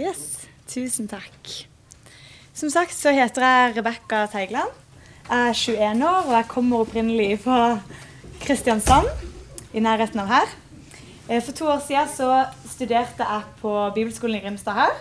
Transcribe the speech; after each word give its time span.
Yes, 0.00 0.46
tusen 0.70 1.08
takk. 1.10 1.48
Som 2.56 2.70
sagt 2.72 2.94
så 2.96 3.12
heter 3.12 3.44
jeg 3.44 3.74
Rebekka 3.76 4.22
Teigland. 4.32 4.72
Jeg 5.28 5.50
er 5.50 5.58
21 5.58 6.06
år, 6.08 6.22
og 6.30 6.32
jeg 6.38 6.46
kommer 6.48 6.84
opprinnelig 6.86 7.34
fra 7.44 7.58
Kristiansand, 8.40 9.10
i 9.76 9.82
nærheten 9.84 10.22
av 10.22 10.30
her. 10.32 10.54
Eh, 11.28 11.42
For 11.44 11.52
to 11.52 11.68
år 11.68 11.82
siden 11.84 12.08
så 12.08 12.30
studerte 12.72 13.26
jeg 13.28 13.52
på 13.60 13.74
bibelskolen 13.94 14.40
i 14.40 14.42
Grimstad 14.46 14.78
her. 14.80 14.96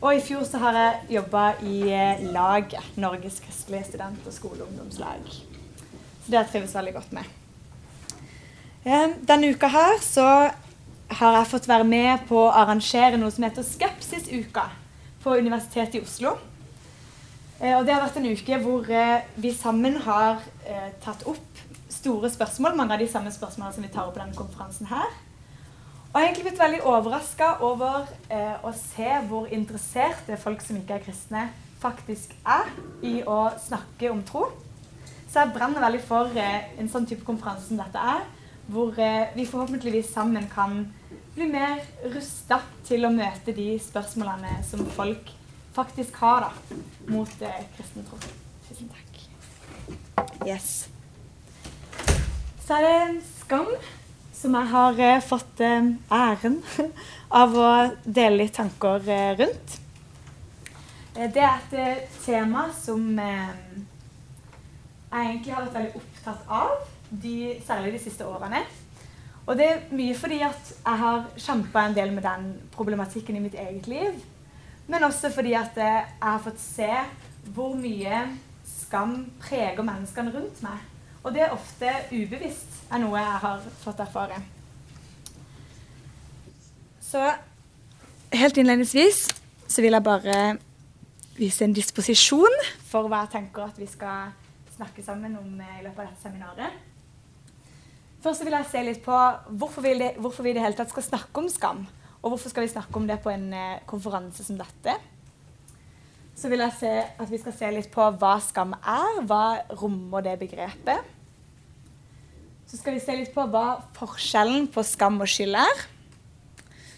Og 0.00 0.16
i 0.16 0.24
fjor 0.24 0.48
så 0.48 0.58
har 0.64 0.78
jeg 0.80 1.18
jobba 1.18 1.44
i 1.60 1.76
eh, 1.92 2.24
laget, 2.32 2.96
Norges 2.96 3.40
kristelige 3.44 3.90
student- 3.92 4.26
og 4.26 4.32
skoleungdomslag. 4.32 5.28
Så 5.28 6.30
det 6.30 6.38
har 6.38 6.46
jeg 6.46 6.54
trives 6.54 6.74
veldig 6.74 6.94
godt 6.96 7.12
med. 7.12 7.28
Eh, 8.86 9.08
Denne 9.28 9.52
uka 9.52 9.68
her 9.76 10.00
så 10.00 10.30
har 11.08 11.38
jeg 11.38 11.50
fått 11.52 11.68
være 11.68 11.86
med 11.86 12.26
på 12.28 12.40
å 12.46 12.52
arrangere 12.52 13.18
noe 13.20 13.30
som 13.30 13.46
heter 13.46 13.64
Skepsisuka 13.66 14.66
på 15.22 15.36
Universitetet 15.38 16.00
i 16.00 16.02
Oslo. 16.02 16.36
Eh, 17.60 17.76
Og 17.76 17.86
det 17.86 17.94
har 17.94 18.02
vært 18.02 18.18
en 18.20 18.26
uke 18.26 18.58
hvor 18.62 18.90
eh, 18.90 19.22
vi 19.36 19.52
sammen 19.54 20.00
har 20.02 20.42
eh, 20.66 20.90
tatt 21.02 21.22
opp 21.26 21.62
store 21.88 22.30
spørsmål, 22.30 22.76
mange 22.76 22.94
av 22.94 23.00
de 23.00 23.08
samme 23.08 23.30
spørsmålene 23.32 23.74
som 23.74 23.86
vi 23.86 23.92
tar 23.92 24.06
opp 24.06 24.16
på 24.16 24.20
denne 24.20 24.36
konferansen 24.36 24.90
her. 24.90 25.14
Og 26.10 26.20
jeg 26.20 26.22
har 26.22 26.26
egentlig 26.26 26.44
blitt 26.46 26.60
veldig 26.60 26.82
overraska 26.88 27.48
over 27.66 28.06
å 28.64 28.70
se 28.72 29.08
hvor 29.28 29.50
interesserte 29.52 30.38
folk 30.40 30.62
som 30.64 30.78
ikke 30.78 30.96
er 30.96 31.02
kristne, 31.04 31.42
faktisk 31.82 32.32
er 32.48 32.70
i 33.04 33.18
å 33.28 33.50
snakke 33.60 34.08
om 34.08 34.22
tro. 34.24 34.46
Så 35.28 35.42
jeg 35.42 35.52
brenner 35.52 35.84
veldig 35.84 36.00
for 36.08 36.32
en 36.40 36.88
sånn 36.88 37.04
type 37.10 37.26
konferanse 37.26 37.68
som 37.68 37.82
dette 37.82 38.00
er, 38.00 38.24
hvor 38.66 38.98
eh, 38.98 39.32
vi 39.34 39.46
forhåpentligvis 39.46 40.12
sammen 40.12 40.48
kan 40.52 40.80
bli 41.36 41.46
mer 41.50 41.82
rusta 42.14 42.62
til 42.86 43.04
å 43.06 43.12
møte 43.12 43.52
de 43.54 43.74
spørsmålene 43.82 44.58
som 44.66 44.84
folk 44.96 45.30
faktisk 45.76 46.16
har 46.22 46.46
da, 46.46 46.78
mot 47.12 47.42
eh, 47.44 47.64
kristen 47.76 48.06
tro. 48.08 48.18
Tusen 48.66 48.88
takk. 48.88 49.18
Yes. 50.46 50.88
Så 52.64 52.78
er 52.78 52.86
det 52.86 52.94
en 53.02 53.18
skam 53.42 53.68
som 54.36 54.56
jeg 54.56 54.70
har 54.72 55.02
eh, 55.04 55.20
fått 55.24 55.60
eh, 55.64 55.90
æren 56.10 56.62
av 57.42 57.58
å 57.60 57.68
dele 58.04 58.44
litt 58.44 58.56
tanker 58.56 59.04
rundt. 59.42 59.78
Det 61.16 61.40
er 61.40 61.62
et 61.72 62.18
tema 62.20 62.66
som 62.76 63.04
jeg 63.16 63.84
egentlig 65.12 65.54
har 65.54 65.64
vært 65.64 65.76
veldig 65.78 66.00
opptatt 66.00 66.50
av, 66.52 66.74
de, 67.10 67.56
særlig 67.66 67.92
de 67.96 68.02
siste 68.02 68.26
årene. 68.26 68.62
Og 69.46 69.54
det 69.58 69.66
er 69.66 69.84
mye 69.94 70.14
fordi 70.18 70.40
at 70.42 70.72
jeg 70.72 70.98
har 71.02 71.28
kjempa 71.38 71.84
en 71.86 71.94
del 71.94 72.10
med 72.14 72.24
den 72.26 72.48
problematikken 72.74 73.36
i 73.36 73.44
mitt 73.44 73.54
eget 73.54 73.86
liv. 73.86 74.18
Men 74.86 75.04
også 75.04 75.30
fordi 75.34 75.54
at 75.58 75.76
jeg 75.76 76.04
har 76.22 76.42
fått 76.42 76.60
se 76.62 76.90
hvor 77.54 77.74
mye 77.78 78.24
skam 78.66 79.16
preger 79.42 79.82
menneskene 79.86 80.34
rundt 80.34 80.62
meg. 80.62 80.82
Og 81.22 81.34
det 81.34 81.42
er 81.42 81.54
ofte 81.54 81.90
ubevisst, 82.12 82.82
er 82.90 83.02
noe 83.02 83.18
jeg 83.18 83.38
har 83.42 83.62
fått 83.82 84.02
erfare. 84.02 84.38
Så 87.02 87.22
helt 88.34 88.56
innledningsvis 88.56 89.26
så 89.66 89.82
vil 89.82 89.94
jeg 89.94 90.06
bare 90.06 90.56
vise 91.36 91.66
en 91.66 91.74
disposisjon 91.74 92.60
for 92.88 93.10
hva 93.10 93.24
jeg 93.24 93.34
tenker 93.36 93.66
at 93.66 93.78
vi 93.78 93.88
skal 93.90 94.30
snakke 94.76 95.02
sammen 95.04 95.34
om 95.38 95.60
eh, 95.60 95.80
i 95.80 95.84
løpet 95.84 96.02
av 96.02 96.10
dette 96.10 96.22
seminaret. 96.22 96.95
Først 98.24 98.44
vil 98.44 98.56
jeg 98.56 98.68
se 98.70 98.82
litt 98.86 99.02
på 99.04 99.16
hvorfor 99.60 99.84
vi, 99.84 99.92
det, 100.00 100.14
hvorfor 100.22 100.46
vi 100.46 100.54
i 100.54 100.56
det 100.56 100.64
hele 100.64 100.76
tatt 100.78 100.92
skal 100.92 101.04
snakke 101.04 101.42
om 101.42 101.50
skam. 101.52 101.84
Og 102.22 102.32
hvorfor 102.32 102.50
skal 102.50 102.64
vi 102.64 102.72
snakke 102.72 102.98
om 102.98 103.06
det 103.08 103.20
på 103.22 103.30
en 103.30 103.52
eh, 103.54 103.82
konferanse 103.88 104.44
som 104.44 104.58
dette. 104.58 104.96
Så 106.36 106.50
vil 106.52 106.60
jeg 106.60 106.76
se 106.76 106.92
at 107.22 107.30
vi 107.30 107.38
skal 107.40 107.54
se 107.56 107.68
litt 107.72 107.90
på 107.92 108.06
hva 108.20 108.36
skam 108.44 108.74
er. 108.76 109.20
Hva 109.28 109.44
rommer 109.78 110.24
det 110.26 110.34
begrepet? 110.40 111.12
Så 112.66 112.80
skal 112.80 112.96
vi 112.96 113.04
se 113.04 113.14
litt 113.14 113.30
på 113.34 113.44
hva 113.52 113.78
forskjellen 113.96 114.66
på 114.74 114.82
skam 114.84 115.20
og 115.22 115.30
skyld 115.30 115.56
er. 115.60 115.84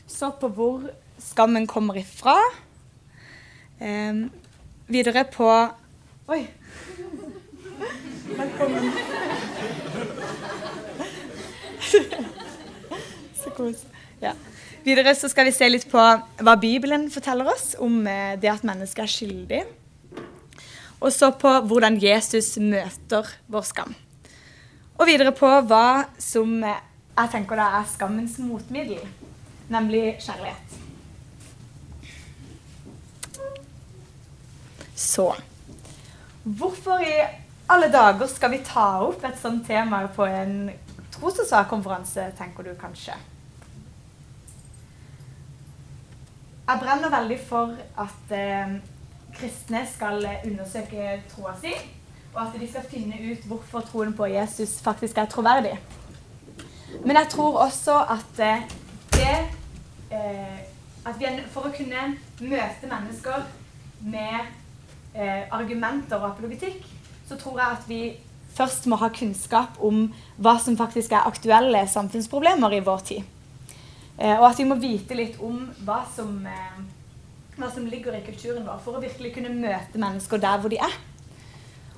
Så 0.08 0.32
på 0.40 0.48
hvor 0.56 0.88
skammen 1.22 1.68
kommer 1.68 1.98
ifra. 2.00 2.38
Eh, 3.78 4.24
videre 4.88 5.26
på 5.28 5.50
Oi! 6.28 6.42
Velkommen. 8.38 9.37
så 13.42 13.52
kos. 13.56 13.84
Ja. 14.22 14.34
Videre 14.84 15.14
så 15.14 15.28
skal 15.30 15.48
vi 15.48 15.54
se 15.56 15.68
litt 15.68 15.86
på 15.90 16.00
hva 16.00 16.54
Bibelen 16.60 17.08
forteller 17.12 17.50
oss 17.52 17.74
om 17.82 18.00
eh, 18.06 18.36
det 18.40 18.50
at 18.52 18.66
mennesket 18.66 19.04
er 19.04 19.12
skyldig. 19.12 19.62
Og 20.98 21.12
så 21.14 21.30
på 21.38 21.50
hvordan 21.70 21.98
Jesus 22.02 22.56
møter 22.58 23.28
vår 23.46 23.66
skam. 23.68 23.94
Og 24.98 25.06
videre 25.06 25.34
på 25.36 25.50
hva 25.70 26.08
som 26.22 26.56
eh, 26.64 26.80
jeg 27.18 27.32
tenker 27.34 27.58
da 27.58 27.68
er 27.80 27.86
skammens 27.90 28.36
motmiddel, 28.42 29.02
nemlig 29.70 30.16
kjærlighet. 30.22 30.78
Så 34.98 35.32
Hvorfor 36.42 37.02
i 37.04 37.14
alle 37.68 37.90
dager 37.92 38.30
skal 38.30 38.54
vi 38.54 38.62
ta 38.64 38.86
opp 39.04 39.24
et 39.26 39.36
sånt 39.40 39.66
tema 39.68 40.00
på 40.14 40.24
en 40.24 40.70
tros- 41.18 41.42
og 41.42 41.46
sakkonferanse, 41.46 42.30
tenker 42.38 42.62
du 42.62 42.74
kanskje? 42.80 43.16
Jeg 46.68 46.80
brenner 46.82 47.10
veldig 47.10 47.38
for 47.48 47.76
at 47.98 48.34
eh, 48.36 48.74
kristne 49.38 49.86
skal 49.88 50.26
undersøke 50.44 51.22
troa 51.30 51.54
si, 51.60 51.72
og 52.34 52.42
at 52.42 52.60
de 52.60 52.68
skal 52.68 52.84
finne 52.90 53.20
ut 53.32 53.46
hvorfor 53.48 53.86
troen 53.88 54.12
på 54.16 54.26
Jesus 54.26 54.80
faktisk 54.84 55.18
er 55.18 55.30
troverdig. 55.32 55.78
Men 57.04 57.16
jeg 57.16 57.28
tror 57.30 57.58
også 57.64 57.98
at 58.10 58.40
eh, 58.44 58.68
det 59.12 59.36
eh, 60.10 60.58
at 61.08 61.18
vi 61.18 61.28
For 61.52 61.68
å 61.68 61.72
kunne 61.72 62.02
møte 62.40 62.88
mennesker 62.90 63.44
med 64.04 64.38
eh, 65.14 65.44
argumenter 65.50 66.18
og 66.18 66.30
apologetikk, 66.32 66.84
så 67.28 67.36
tror 67.36 67.60
jeg 67.60 67.76
at 67.78 67.86
vi 67.88 68.00
først 68.58 68.88
må 68.90 68.98
ha 69.00 69.08
kunnskap 69.14 69.78
om 69.84 70.08
hva 70.42 70.56
som 70.62 70.76
faktisk 70.78 71.14
er 71.14 71.28
aktuelle 71.30 71.84
samfunnsproblemer 71.88 72.76
i 72.76 72.84
vår 72.84 73.04
tid. 73.10 73.34
Eh, 74.18 74.34
og 74.34 74.48
at 74.50 74.58
vi 74.58 74.66
må 74.66 74.78
vite 74.82 75.16
litt 75.18 75.38
om 75.44 75.60
hva 75.86 76.00
som, 76.14 76.46
eh, 76.46 76.78
hva 77.58 77.70
som 77.74 77.86
ligger 77.86 78.16
i 78.18 78.24
kulturen 78.26 78.66
vår, 78.66 78.80
for 78.84 78.98
å 78.98 79.02
virkelig 79.02 79.34
kunne 79.34 79.54
møte 79.54 79.98
mennesker 79.98 80.42
der 80.42 80.58
hvor 80.58 80.70
de 80.70 80.80
er. 80.82 80.96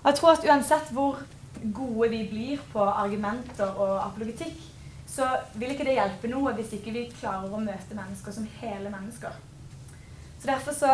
Og 0.01 0.07
jeg 0.11 0.19
tror 0.19 0.33
at 0.33 0.45
uansett 0.49 0.93
hvor 0.93 1.23
gode 1.61 2.11
vi 2.11 2.25
blir 2.29 2.61
på 2.73 2.81
argumenter 2.81 3.69
og 3.77 3.99
apologetikk, 4.05 4.57
så 5.07 5.27
vil 5.55 5.75
ikke 5.75 5.85
det 5.85 5.97
hjelpe 5.99 6.31
noe 6.31 6.53
hvis 6.57 6.73
ikke 6.77 6.93
vi 6.95 7.09
klarer 7.21 7.53
å 7.53 7.61
møte 7.61 7.97
mennesker 7.97 8.33
som 8.33 8.47
hele 8.61 8.93
mennesker. 8.93 9.33
Så 10.41 10.47
Derfor 10.47 10.73
så 10.73 10.93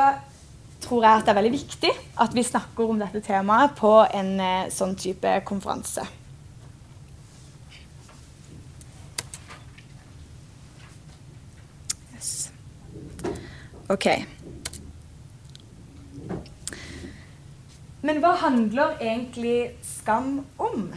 tror 0.83 1.05
jeg 1.05 1.21
at 1.21 1.27
det 1.27 1.33
er 1.33 1.39
veldig 1.41 1.57
viktig 1.57 1.91
at 2.23 2.37
vi 2.37 2.45
snakker 2.47 2.93
om 2.93 3.01
dette 3.01 3.23
temaet 3.25 3.75
på 3.79 3.93
en 4.05 4.33
eh, 4.43 4.69
sånn 4.73 4.95
type 4.99 5.33
konferanse. 5.49 6.05
Yes. 12.15 12.33
Ok. 13.93 14.09
Men 18.07 18.23
hva 18.23 18.37
handler 18.39 19.01
egentlig 19.03 19.75
skam 19.83 20.45
om? 20.63 20.91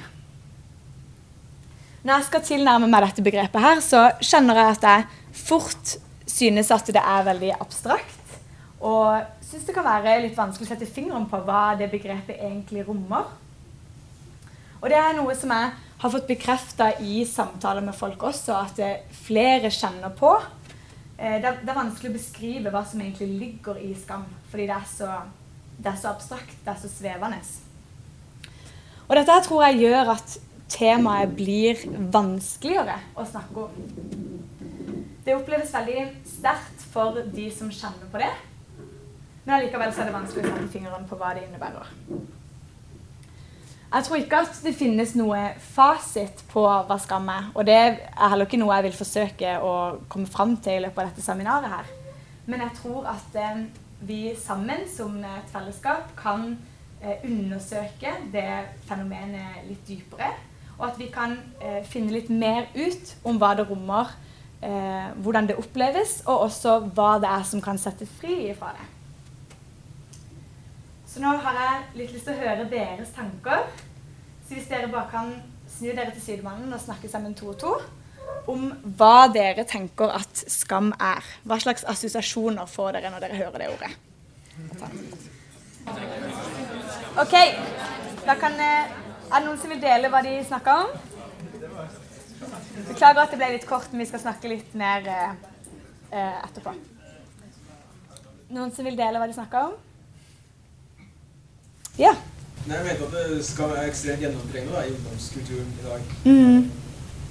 Når 2.04 2.14
jeg 2.14 2.28
skal 2.28 2.44
tilnærme 2.46 2.88
meg 2.88 3.04
dette 3.08 3.24
begrepet, 3.26 3.60
her, 3.64 3.82
så 3.84 4.06
kjenner 4.24 4.60
jeg 4.60 4.76
at 4.78 4.86
jeg 4.88 5.08
fort 5.36 5.96
synes 6.30 6.70
at 6.72 6.92
det 6.94 7.02
er 7.02 7.26
veldig 7.28 7.52
abstrakt. 7.58 8.38
Og 8.80 9.26
syns 9.50 9.66
det 9.66 9.74
kan 9.74 9.86
være 9.88 10.20
litt 10.24 10.38
vanskelig 10.38 10.68
å 10.68 10.72
sette 10.74 10.90
fingeren 10.90 11.26
på 11.30 11.40
hva 11.46 11.74
det 11.80 11.90
begrepet 11.92 12.38
egentlig 12.38 12.86
rommer. 12.88 13.30
Og 14.80 14.88
det 14.92 15.00
er 15.00 15.16
noe 15.18 15.34
som 15.36 15.52
jeg 15.52 15.72
har 16.00 16.14
fått 16.14 16.30
bekrefta 16.30 16.92
i 17.04 17.24
samtaler 17.28 17.84
med 17.84 17.98
folk 17.98 18.22
også, 18.30 18.56
at 18.56 18.80
eh, 18.84 19.02
flere 19.26 19.72
kjenner 19.74 20.14
på. 20.16 20.32
Eh, 21.18 21.40
Det 21.42 21.50
er, 21.50 21.76
vanskelig 21.76 22.12
å 22.14 22.16
beskrive 22.16 22.72
hva 22.72 22.86
som 22.88 23.02
egentlig 23.02 23.28
ligger 23.42 23.82
i 23.84 23.92
skam, 23.98 24.28
fordi 24.52 24.70
det 24.70 24.78
er 24.78 24.86
så, 24.88 25.10
det 25.78 25.92
er 25.92 25.98
så 26.00 26.14
abstrakt, 26.14 26.56
det 26.64 26.72
er 26.72 26.80
så 26.80 26.92
svevende. 26.94 27.42
Og 29.10 29.18
dette 29.18 29.40
tror 29.48 29.66
jeg 29.66 29.82
gjør 29.82 30.14
at 30.14 30.38
temaet 30.70 31.34
blir 31.36 31.82
vanskeligere 32.14 33.00
å 33.18 33.26
snakke 33.26 33.66
om. 33.66 34.30
Det 35.26 35.36
oppleves 35.36 35.74
veldig 35.74 36.06
sterkt 36.30 36.86
for 36.94 37.18
de 37.34 37.50
som 37.52 37.74
kjenner 37.74 38.08
på 38.14 38.22
det. 38.22 38.32
Men 39.46 39.56
allikevel 39.56 39.94
er 39.94 40.10
det 40.10 40.14
vanskelig 40.14 40.46
å 40.46 40.52
sette 40.52 40.72
fingeren 40.74 41.08
på 41.10 41.18
hva 41.20 41.34
det 41.36 41.46
innebærer. 41.48 41.90
Jeg 43.90 44.06
tror 44.06 44.20
ikke 44.22 44.40
at 44.44 44.58
det 44.62 44.76
finnes 44.78 45.16
noe 45.18 45.38
fasit 45.74 46.44
på 46.52 46.62
hva 46.62 46.98
skam 47.02 47.30
er. 47.34 47.48
Og 47.56 47.66
det 47.66 47.78
er 47.80 47.96
heller 48.22 48.46
ikke 48.46 48.60
noe 48.62 48.76
jeg 48.78 48.86
vil 48.86 49.00
forsøke 49.00 49.56
å 49.66 49.72
komme 50.12 50.30
fram 50.30 50.54
til 50.62 50.78
i 50.78 50.84
løpet 50.84 51.02
av 51.02 51.10
dette 51.10 51.26
seminaret 51.26 51.72
her. 51.74 51.90
Men 52.46 52.62
jeg 52.68 52.76
tror 52.78 53.08
at 53.10 53.40
eh, 53.42 53.64
vi 54.06 54.20
sammen 54.38 54.86
som 54.90 55.18
et 55.26 55.50
fellesskap 55.50 56.14
kan 56.20 56.52
eh, 57.02 57.18
undersøke 57.26 58.14
det 58.34 58.46
fenomenet 58.86 59.66
litt 59.72 59.82
dypere. 59.88 60.30
Og 60.78 60.86
at 60.92 61.02
vi 61.02 61.10
kan 61.12 61.34
eh, 61.58 61.82
finne 61.90 62.14
litt 62.14 62.30
mer 62.30 62.70
ut 62.78 63.16
om 63.28 63.42
hva 63.42 63.56
det 63.58 63.66
rommer, 63.72 64.14
eh, 64.62 65.10
hvordan 65.18 65.50
det 65.50 65.58
oppleves, 65.60 66.20
og 66.28 66.46
også 66.46 66.78
hva 66.94 67.16
det 67.20 67.34
er 67.34 67.44
som 67.50 67.62
kan 67.62 67.82
sette 67.82 68.06
fri 68.06 68.52
ifra 68.54 68.72
det. 68.78 68.88
Så 71.20 71.26
nå 71.26 71.34
har 71.44 71.58
jeg 71.60 71.80
litt 72.00 72.12
lyst 72.16 72.30
til 72.30 72.32
å 72.32 72.40
høre 72.40 72.66
deres 72.72 73.10
tanker. 73.12 73.66
Så 74.48 74.54
hvis 74.56 74.70
dere 74.70 74.88
bare 74.88 75.10
kan 75.12 75.34
snu 75.68 75.90
dere 75.90 76.14
til 76.14 76.22
sidemannen 76.24 76.72
og 76.72 76.80
snakke 76.80 77.10
sammen 77.12 77.34
to 77.36 77.50
og 77.52 77.58
to 77.60 77.72
om 78.48 78.70
hva 78.96 79.26
dere 79.28 79.66
tenker 79.68 80.14
at 80.16 80.40
skam 80.48 80.94
er. 80.96 81.26
Hva 81.44 81.58
slags 81.60 81.84
assosiasjoner 81.92 82.70
får 82.72 82.96
dere 82.96 83.12
når 83.12 83.26
dere 83.26 83.40
hører 83.42 83.64
det 83.66 83.68
ordet? 83.74 83.90
OK. 87.26 87.36
Da 88.24 88.38
kan, 88.40 88.56
eh, 88.70 88.88
er 88.88 89.36
det 89.36 89.44
noen 89.50 89.60
som 89.60 89.76
vil 89.76 89.84
dele 89.84 90.14
hva 90.16 90.24
de 90.24 90.38
snakker 90.54 90.86
om? 90.86 90.96
Beklager 92.94 93.26
at 93.26 93.36
det 93.36 93.42
ble 93.44 93.52
litt 93.58 93.68
kort, 93.68 93.92
men 93.92 94.06
vi 94.06 94.10
skal 94.14 94.24
snakke 94.24 94.56
litt 94.56 94.72
mer 94.72 95.12
eh, 95.18 95.36
eh 96.16 96.42
etterpå. 96.48 96.78
Noen 98.56 98.72
som 98.72 98.88
vil 98.88 98.96
dele 99.04 99.20
hva 99.20 99.28
de 99.28 99.40
snakker 99.42 99.68
om? 99.68 99.78
Ja. 102.00 102.14
Nei, 102.68 102.76
jeg 102.78 102.86
mente 102.86 103.08
at 103.08 103.16
det 103.16 103.46
skal 103.46 103.74
være 103.74 103.88
ekstremt 103.90 104.22
gjennomtrengende 104.24 104.84
i 104.88 104.94
ungdomskulturen 104.96 105.74
i 105.80 105.88
dag. 105.88 106.02
Mm. 106.26 106.72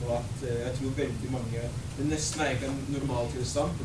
Og 0.06 0.10
at 0.18 0.42
eh, 0.48 0.60
jeg 0.66 0.74
tror 0.78 0.92
veldig 0.96 1.30
mange 1.32 1.62
Det 1.98 2.04
nesten 2.06 2.40
er 2.40 2.50
egentlig 2.50 2.68
en 2.68 2.84
normaltilstand 2.96 3.80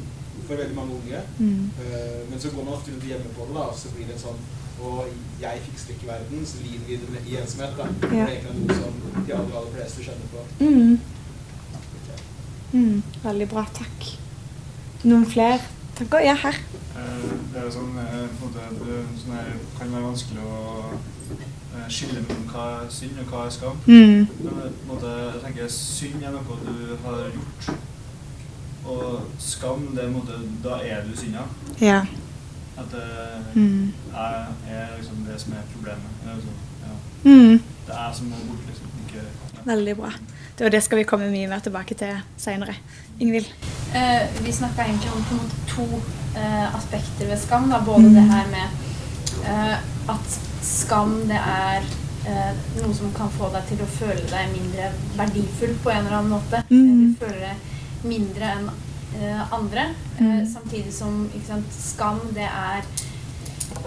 for 0.47 0.56
veldig 0.56 0.75
mange 0.75 0.95
unge. 1.00 1.21
Mm. 1.39 1.69
Uh, 1.80 2.30
men 2.30 2.39
så 2.39 2.50
går 2.51 2.63
man 2.63 2.74
ofte 2.74 2.91
rundt 2.91 3.06
hjemme 3.06 3.31
på 3.38 3.45
det, 3.47 3.56
da, 3.56 3.63
og 3.71 3.77
så 3.80 3.89
blir 3.95 4.06
det 4.09 4.15
en 4.18 4.25
sånn 4.25 4.41
Og 4.83 5.07
jeg 5.41 5.62
fikser 5.68 5.94
ikke 5.94 6.09
verden, 6.09 6.45
så 6.45 6.59
lider 6.63 6.86
vi 6.88 7.19
i 7.31 7.38
ensomhet. 7.39 7.77
da. 7.77 7.86
Det 8.01 8.19
er 8.19 8.31
egentlig 8.33 8.56
noe 8.59 8.77
som 8.81 8.97
de 9.27 9.36
aller, 9.38 9.56
aller 9.59 9.75
fleste 9.77 10.03
kjenner 10.03 10.27
på. 10.33 10.44
Mm. 10.59 11.00
Mm. 12.74 13.03
Veldig 13.24 13.47
bra. 13.53 13.63
Takk. 13.77 14.09
Noen 15.03 15.25
flere 15.29 15.62
tanker? 15.97 16.25
Ja, 16.25 16.33
her. 16.44 16.59
Eh, 16.97 17.32
det 17.53 17.61
er 17.63 17.69
sånn, 17.73 17.94
det, 17.95 18.97
sånn 19.21 19.35
her, 19.38 19.50
kan 19.77 19.91
være 19.94 20.07
vanskelig 20.07 20.44
å 20.45 20.59
eh, 20.94 21.88
skille 21.94 22.23
mellom 22.25 22.47
hva 22.51 22.65
er 22.81 22.91
synd 22.94 23.19
og 23.23 23.31
hva 23.33 23.45
er 23.47 23.53
skam. 23.55 23.79
Mm. 23.88 24.27
Men 24.44 24.75
måte, 24.89 25.13
jeg 25.35 25.41
tenker 25.45 25.71
synd 25.75 26.23
er 26.25 26.33
noe 26.35 26.57
du 26.65 26.95
har 27.05 27.23
gjort. 27.35 27.71
Og 28.83 29.29
skam, 29.39 29.85
det 29.95 30.03
er 30.03 30.11
måte, 30.11 30.39
da 30.65 30.81
er 30.83 31.05
du 31.07 31.13
synda. 31.15 31.45
Ja. 31.81 32.01
At 32.77 32.89
det 32.91 33.05
Mm. 33.55 33.94
er, 34.17 34.47
er 34.67 34.97
liksom 34.97 35.25
det 35.27 35.39
som 35.41 35.53
er 35.53 35.65
problemet. 35.73 36.09
Det 36.23 36.31
er, 36.31 36.35
liksom, 36.35 36.53
ja. 36.83 36.94
Mm. 37.29 37.59
det 37.88 37.95
er 37.95 38.13
som 38.17 38.25
må 38.33 38.35
bort, 38.47 38.63
liksom. 38.67 38.88
Ikke, 39.05 39.21
ja. 39.53 39.61
Veldig 39.65 39.95
bra. 39.97 40.09
Det, 40.57 40.65
og 40.67 40.71
det 40.71 40.83
skal 40.85 40.97
vi 41.01 41.03
komme 41.09 41.29
mye 41.33 41.47
mer 41.50 41.59
tilbake 41.65 41.95
til 41.97 42.13
seinere. 42.38 42.75
Ingvild? 43.19 43.47
Eh, 43.97 44.27
vi 44.45 44.51
snakka 44.53 44.85
egentlig 44.85 45.09
om 45.15 45.23
måte 45.29 45.39
to 45.69 45.85
eh, 46.38 46.75
aspekter 46.75 47.25
ved 47.29 47.38
skam. 47.41 47.69
Da. 47.71 47.79
Både 47.85 48.07
Mm. 48.09 48.13
det 48.13 48.23
her 48.31 48.47
med 48.51 48.67
eh, 49.50 49.77
at 50.09 50.39
skam 50.61 51.15
det 51.27 51.39
er 51.41 51.81
eh, 52.27 52.53
noe 52.81 52.94
som 52.95 53.11
kan 53.17 53.29
få 53.38 53.50
deg 53.53 53.65
til 53.67 53.81
å 53.83 53.89
føle 53.97 54.25
deg 54.29 54.53
mindre 54.53 54.91
verdifull 55.17 55.73
på 55.83 55.89
en 55.89 56.05
eller 56.05 56.17
annen 56.17 56.35
måte. 56.38 56.63
Mm. 56.69 57.15
Du 57.17 57.25
føler 57.25 57.39
deg 57.50 57.55
mindre 58.13 58.51
enn 58.57 58.69
eh, 59.19 59.53
andre. 59.53 59.89
Eh, 59.89 60.21
Mm. 60.23 60.45
samtidig 60.53 60.94
som 60.94 61.29
sant, 61.47 61.65
skam 61.73 62.19
det 62.33 62.45
er 62.45 62.83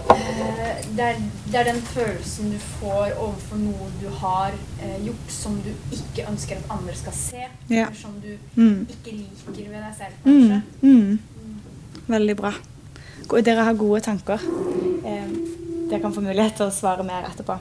det 0.07 1.03
er, 1.03 1.17
det 1.51 1.59
er 1.59 1.67
den 1.67 1.81
følelsen 1.85 2.51
du 2.53 2.57
får 2.79 3.11
overfor 3.19 3.59
noe 3.61 3.87
du 4.01 4.07
har 4.21 4.55
eh, 4.81 4.97
gjort 5.05 5.31
som 5.33 5.57
du 5.65 5.69
ikke 5.93 6.25
ønsker 6.31 6.59
at 6.61 6.71
andre 6.73 6.95
skal 6.97 7.15
se. 7.17 7.43
Ja. 7.69 7.87
Eller 7.87 7.95
som 7.99 8.15
du 8.23 8.31
Mm. 8.55 8.87
ikke 8.89 9.11
liker 9.17 9.69
ved 9.69 9.81
deg 9.83 9.95
selv, 9.97 10.13
Mm. 10.23 10.49
kanskje. 10.49 10.61
Mm. 10.81 11.19
Veldig 12.07 12.35
bra. 12.37 12.53
Dere 13.43 13.63
har 13.63 13.73
gode 13.73 14.01
tanker. 14.01 14.39
Eh, 15.05 15.27
dere 15.89 15.99
kan 16.01 16.13
få 16.13 16.21
mulighet 16.21 16.55
til 16.55 16.65
å 16.67 16.71
svare 16.71 17.03
mer 17.03 17.23
etterpå. 17.27 17.57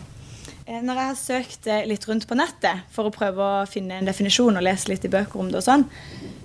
Eh, 0.66 0.80
når 0.82 0.94
jeg 0.94 1.06
har 1.06 1.14
søkt 1.14 1.66
eh, 1.66 1.86
litt 1.86 2.06
rundt 2.08 2.26
på 2.26 2.34
nettet 2.36 2.80
for 2.90 3.04
å 3.04 3.10
prøve 3.14 3.38
å 3.62 3.66
finne 3.68 3.98
en 3.98 4.04
definisjon 4.06 4.56
og 4.56 4.62
lese 4.62 4.88
litt 4.88 5.04
i 5.04 5.08
bøker 5.08 5.36
om 5.40 5.48
det 5.50 5.56
og 5.56 5.62
sånn, 5.66 5.84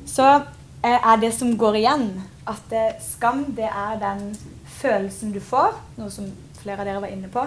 så 0.05 0.41
eh, 0.83 0.99
er 1.13 1.17
det 1.21 1.33
som 1.33 1.55
går 1.57 1.75
igjen, 1.75 2.21
at 2.47 2.71
eh, 2.73 2.93
skam 3.01 3.45
det 3.55 3.69
er 3.69 3.97
den 4.01 4.35
følelsen 4.81 5.31
du 5.35 5.39
får, 5.43 5.77
noe 5.97 6.11
som 6.13 6.27
flere 6.61 6.81
av 6.81 6.89
dere 6.89 7.03
var 7.03 7.13
inne 7.13 7.29
på, 7.31 7.45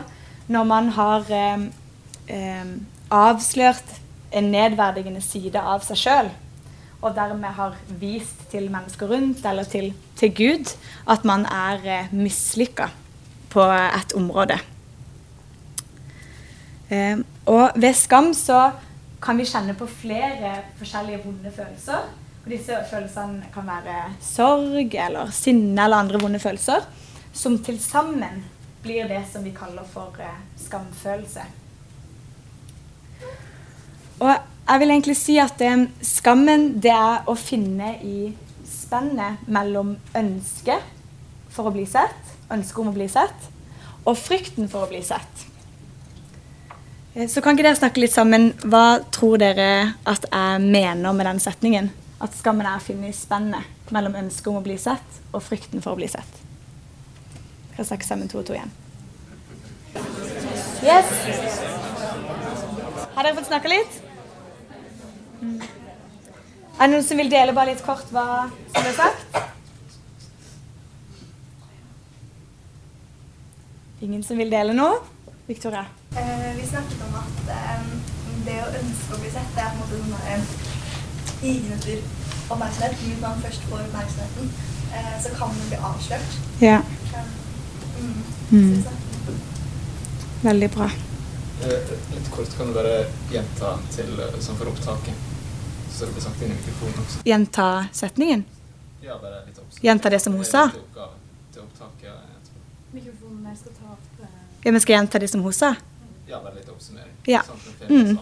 når 0.55 0.71
man 0.71 0.89
har 0.97 1.29
eh, 1.35 1.67
eh, 2.31 2.73
avslørt 3.15 4.01
en 4.35 4.51
nedverdigende 4.51 5.23
side 5.23 5.61
av 5.61 5.85
seg 5.87 6.01
sjøl 6.01 6.33
og 7.05 7.13
dermed 7.13 7.53
har 7.59 7.77
vist 8.01 8.47
til 8.53 8.71
mennesker 8.73 9.11
rundt 9.13 9.45
eller 9.47 9.69
til, 9.69 9.91
til 10.17 10.33
Gud 10.35 10.73
at 11.11 11.25
man 11.29 11.45
er 11.45 11.85
eh, 11.85 12.13
mislykka 12.17 12.89
på 13.53 13.67
et 13.69 14.15
område. 14.17 14.57
Eh, 16.89 17.21
og 17.47 17.77
ved 17.77 17.93
skam 17.99 18.33
så 18.35 18.71
kan 19.25 19.39
vi 19.39 19.47
kjenne 19.49 19.77
på 19.77 19.89
flere 19.89 20.57
forskjellige 20.79 21.21
vonde 21.25 21.53
følelser. 21.53 22.09
Og 22.45 22.51
disse 22.53 22.77
følelsene 22.91 23.53
kan 23.53 23.69
være 23.69 24.01
sorg 24.25 24.97
eller 25.07 25.31
sinne 25.33 25.85
eller 25.85 26.05
andre 26.05 26.21
vonde 26.21 26.41
følelser, 26.41 26.85
som 27.35 27.59
til 27.59 27.79
sammen 27.83 28.45
blir 28.85 29.09
det 29.09 29.25
som 29.33 29.45
vi 29.45 29.53
kaller 29.57 29.87
for 29.91 30.15
eh, 30.23 30.43
skamfølelse. 30.61 31.45
Og 34.21 34.31
jeg 34.31 34.81
vil 34.81 34.93
egentlig 34.95 35.17
si 35.19 35.39
at 35.43 35.61
eh, 35.65 35.87
skammen 36.05 36.69
det 36.83 36.93
er 36.95 37.27
å 37.29 37.35
finne 37.39 37.97
i 38.05 38.19
spennet 38.69 39.49
mellom 39.51 39.97
ønske 40.17 40.79
for 41.55 41.71
å 41.71 41.75
bli 41.75 41.87
sett, 41.89 42.37
ønske 42.53 42.81
om 42.83 42.93
å 42.93 42.95
bli 42.95 43.09
sett, 43.11 43.51
og 44.05 44.17
frykten 44.21 44.69
for 44.71 44.87
å 44.87 44.93
bli 44.93 45.03
sett. 45.05 45.45
Eh, 47.15 47.29
Så 47.29 47.43
kan 47.43 47.57
ikke 47.57 47.67
dere 47.67 47.81
snakke 47.81 48.05
litt 48.05 48.15
sammen? 48.15 48.53
Hva 48.63 49.01
tror 49.11 49.41
dere 49.43 49.97
at 50.05 50.29
jeg 50.31 50.65
mener 50.65 51.13
med 51.13 51.27
den 51.33 51.43
setningen? 51.43 51.91
At 52.21 52.37
skammen 52.37 52.67
er 52.69 52.79
å 52.79 52.85
finne 52.85 53.11
i 53.11 53.17
spennet 53.17 53.93
mellom 53.93 54.15
ønsket 54.23 54.53
om 54.53 54.63
å 54.63 54.65
bli 54.65 54.79
sett 54.79 55.23
og 55.33 55.43
frykten 55.43 55.83
for 55.83 55.97
å 55.97 56.01
bli 56.01 56.09
sett. 56.09 56.44
Kan 57.77 57.85
snakke 57.85 58.07
sammen 58.07 58.29
to 58.29 58.39
og 58.39 58.47
to 58.47 58.55
igjen. 58.55 58.73
Yes. 60.85 61.11
Har 63.15 63.23
dere 63.23 63.35
fått 63.39 63.49
snakka 63.49 63.71
litt? 63.73 63.99
Mm. 65.41 65.59
Er 66.75 66.87
det 66.87 66.91
noen 66.93 67.07
som 67.07 67.21
vil 67.23 67.31
dele 67.31 67.55
bare 67.57 67.73
litt 67.73 67.83
kort 67.87 68.09
hva 68.15 68.25
som 68.75 68.83
ble 68.83 68.95
sagt? 68.97 69.39
Ingen 74.05 74.25
som 74.27 74.39
vil 74.39 74.51
dele 74.53 74.75
noe? 74.77 74.99
Victoria? 75.47 75.87
Eh, 76.19 76.51
vi 76.59 76.67
snakket 76.67 77.05
om 77.07 77.15
at 77.21 77.55
eh, 77.55 77.87
det 78.47 78.59
å 78.65 78.73
ønske 78.81 79.17
å 79.17 79.23
bli 79.23 79.31
sett, 79.33 79.55
det 79.57 79.63
er 79.65 79.71
på 79.71 79.75
en 79.75 79.81
måte 79.81 80.03
sånn 80.03 80.13
der 80.27 80.45
higen 81.45 81.73
etter 81.79 82.03
oppmerksomhet. 82.51 82.99
Hvis 83.01 83.23
man 83.23 83.41
først 83.47 83.67
får 83.71 83.87
oppmerksomheten, 83.87 84.53
eh, 84.93 85.17
så 85.25 85.33
kan 85.39 85.55
man 85.55 85.73
bli 85.73 85.81
avslørt. 85.91 86.39
Ja. 86.61 86.83
Mm. 88.51 88.85
Veldig 90.45 90.71
bra. 90.75 90.91
Eh, 91.65 91.93
Litt 92.15 92.31
kort 92.31 92.57
kan 92.59 92.67
du 92.67 92.75
bare 92.77 93.07
gjenta 93.33 93.77
til 93.95 94.11
sånn 94.45 94.59
for 94.59 94.69
opptaket. 94.73 95.31
Så 95.95 96.05
det 96.09 96.13
blir 96.17 96.25
sagt 96.25 96.43
inn 96.43 96.51
i 96.53 96.57
mikrofonen 96.59 97.01
også. 97.05 97.23
Gjenta 97.29 97.69
setningen. 97.95 98.45
Ja, 99.05 99.17
bare 99.23 99.45
litt 99.47 99.59
oppsummering. 99.59 99.85
Gjenta 99.89 100.11
det 100.11 100.21
som 100.25 100.35
hun 100.35 100.45
sa. 100.49 100.67
Til 100.75 101.63
opptaket. 101.63 102.11
etterpå. 102.11 102.63
Mikrofonen 102.97 103.45
der 103.49 103.57
skal 103.61 103.73
ta 103.79 103.93
opp 103.95 104.23
eh, 104.23 104.39
Ja, 104.65 104.73
men 104.73 104.81
skal 104.81 104.93
jeg 104.95 105.01
gjenta 105.03 105.19
det 105.23 105.31
som 105.31 105.43
hun 105.45 105.53
sa? 105.53 105.75
Ja, 106.29 106.41
bare 106.41 106.55
litt 106.59 106.69
oppsummering. 106.73 107.13
Ja. 107.27 107.43
Sånn 107.43 107.61
Mm. 107.89 108.19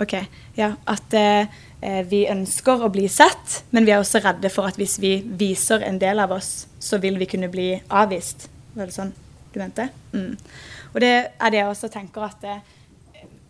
Ok, 0.00 0.14
ja, 0.56 0.70
At 0.88 1.12
eh, 1.14 1.46
eh, 1.80 2.02
vi 2.08 2.22
ønsker 2.26 2.80
å 2.82 2.88
bli 2.90 3.08
sett, 3.12 3.62
men 3.70 3.84
vi 3.84 3.92
er 3.92 4.00
også 4.00 4.22
redde 4.24 4.48
for 4.50 4.64
at 4.66 4.76
hvis 4.80 4.98
vi 4.98 5.18
viser 5.22 5.82
en 5.84 5.98
del 6.00 6.18
av 6.18 6.32
oss, 6.32 6.66
så 6.80 6.98
vil 6.98 7.18
vi 7.20 7.26
kunne 7.26 7.48
bli 7.52 7.74
avvist. 7.90 8.48
Var 8.72 8.88
det 8.88 8.94
sånn 8.94 9.12
du 9.52 9.58
mente? 9.60 9.88
Mm. 10.14 10.36
Og 10.92 11.00
det 11.04 11.12
er 11.12 11.52
det 11.52 11.60
jeg 11.60 11.68
også 11.68 11.90
tenker 11.92 12.24
at 12.26 12.44
det, 12.44 12.60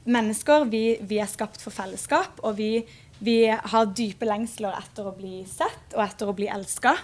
mennesker 0.04 0.66
vi, 0.70 0.98
vi 1.06 1.18
er 1.22 1.30
skapt 1.30 1.62
for 1.62 1.74
fellesskap, 1.74 2.40
og 2.42 2.56
vi, 2.58 2.82
vi 3.22 3.36
har 3.50 3.92
dype 3.94 4.26
lengsler 4.26 4.74
etter 4.78 5.08
å 5.08 5.14
bli 5.16 5.42
sett 5.48 5.94
og 5.96 6.04
etter 6.04 6.30
å 6.30 6.36
bli 6.36 6.48
elska. 6.50 6.96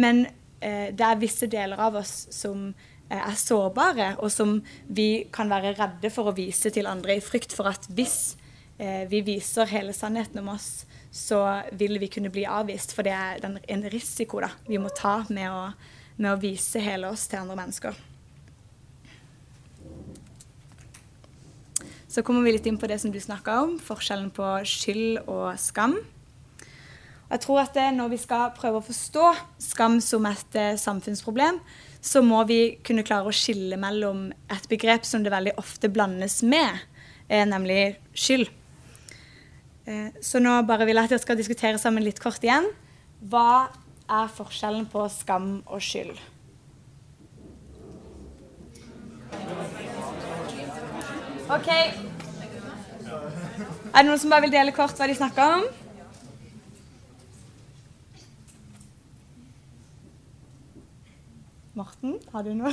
Men 0.00 0.24
eh, 0.60 0.88
det 0.96 1.06
er 1.06 1.20
visse 1.20 1.50
deler 1.50 1.80
av 1.80 2.00
oss 2.00 2.14
som 2.34 2.70
eh, 2.70 3.20
er 3.20 3.36
sårbare, 3.38 4.14
og 4.24 4.32
som 4.32 4.58
vi 4.88 5.26
kan 5.32 5.52
være 5.52 5.76
redde 5.78 6.12
for 6.14 6.30
å 6.30 6.36
vise 6.36 6.72
til 6.72 6.88
andre 6.90 7.18
i 7.18 7.24
frykt 7.24 7.56
for 7.56 7.70
at 7.70 7.88
hvis 7.92 8.36
eh, 8.78 9.04
vi 9.10 9.22
viser 9.26 9.68
hele 9.70 9.96
sannheten 9.96 10.40
om 10.42 10.54
oss, 10.56 10.86
så 11.10 11.42
vil 11.74 11.98
vi 11.98 12.08
kunne 12.08 12.30
bli 12.32 12.46
avvist. 12.46 12.94
For 12.94 13.04
det 13.06 13.14
er 13.16 13.40
den, 13.42 13.58
en 13.68 13.88
risiko 13.92 14.40
da, 14.44 14.52
vi 14.68 14.78
må 14.80 14.92
ta 14.96 15.20
med 15.28 15.50
å 15.50 15.64
med 16.20 16.34
å 16.34 16.40
vise 16.40 16.82
hele 16.84 17.08
oss 17.10 17.26
til 17.30 17.40
andre 17.40 17.56
mennesker. 17.58 17.96
Så 22.10 22.24
kommer 22.26 22.42
vi 22.42 22.56
litt 22.56 22.66
inn 22.66 22.78
på 22.80 22.88
det 22.90 22.98
som 23.00 23.12
du 23.14 23.20
snakka 23.22 23.60
om, 23.62 23.76
forskjellen 23.80 24.32
på 24.34 24.46
skyld 24.66 25.22
og 25.30 25.54
skam. 25.62 25.94
Jeg 27.30 27.44
tror 27.44 27.60
at 27.62 27.76
Når 27.94 28.08
vi 28.10 28.18
skal 28.18 28.50
prøve 28.50 28.80
å 28.80 28.84
forstå 28.84 29.26
skam 29.62 30.00
som 30.02 30.26
et 30.26 30.56
eh, 30.58 30.74
samfunnsproblem, 30.74 31.60
så 32.02 32.22
må 32.22 32.42
vi 32.48 32.80
kunne 32.82 33.04
klare 33.06 33.30
å 33.30 33.34
skille 33.34 33.76
mellom 33.78 34.32
et 34.50 34.66
begrep 34.68 35.06
som 35.06 35.22
det 35.22 35.30
veldig 35.30 35.54
ofte 35.60 35.88
blandes 35.88 36.42
med, 36.42 36.80
eh, 37.28 37.46
nemlig 37.46 38.00
skyld. 38.12 38.50
Eh, 39.86 40.10
så 40.20 40.42
nå 40.42 40.56
bare 40.66 40.88
vil 40.88 40.98
jeg 40.98 41.04
at 41.04 41.14
dere 41.14 41.22
skal 41.22 41.38
diskutere 41.38 41.78
sammen 41.78 42.02
litt 42.02 42.18
kort 42.18 42.42
igjen. 42.42 42.66
Hva 43.22 43.70
er 44.10 44.30
forskjellen 44.36 44.86
på 44.92 45.04
skam 45.12 45.48
og 45.66 45.82
skyld? 45.82 46.16
OK. 51.50 51.68
Er 53.90 54.02
det 54.02 54.06
noen 54.06 54.20
som 54.22 54.30
bare 54.30 54.44
vil 54.46 54.54
dele 54.54 54.72
kort 54.76 54.94
hva 54.98 55.08
de 55.10 55.16
snakker 55.18 55.56
om? 55.58 55.64
Morten, 61.74 62.16
har 62.32 62.42
du 62.44 62.52
noe? 62.54 62.72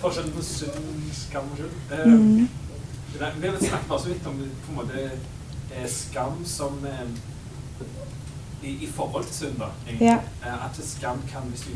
Forskjellen 0.00 0.32
på 0.34 0.42
synd, 0.44 1.10
skam 1.16 1.50
og 1.52 1.58
skyld. 1.60 1.76
Eh, 1.92 1.98
er- 3.20 3.38
Vi 3.40 3.46
har 3.48 3.58
snakket 3.58 3.88
bare 3.88 4.00
så 4.00 4.08
vidt 4.08 4.26
om 4.26 4.38
på 4.64 4.70
en 4.70 4.76
måte 4.76 5.10
eh, 5.74 5.86
skam 5.88 6.44
som 6.44 6.80
eh, 6.86 7.04
i, 8.62 8.70
i 8.84 8.86
forhold 8.86 9.24
til 9.24 9.34
synd, 9.34 9.58
da. 9.60 9.68
Ja. 10.00 10.18
Eh, 10.44 10.64
At 10.66 10.80
skam 10.86 11.22
kan, 11.32 11.48
hvis 11.50 11.66
du, 11.68 11.74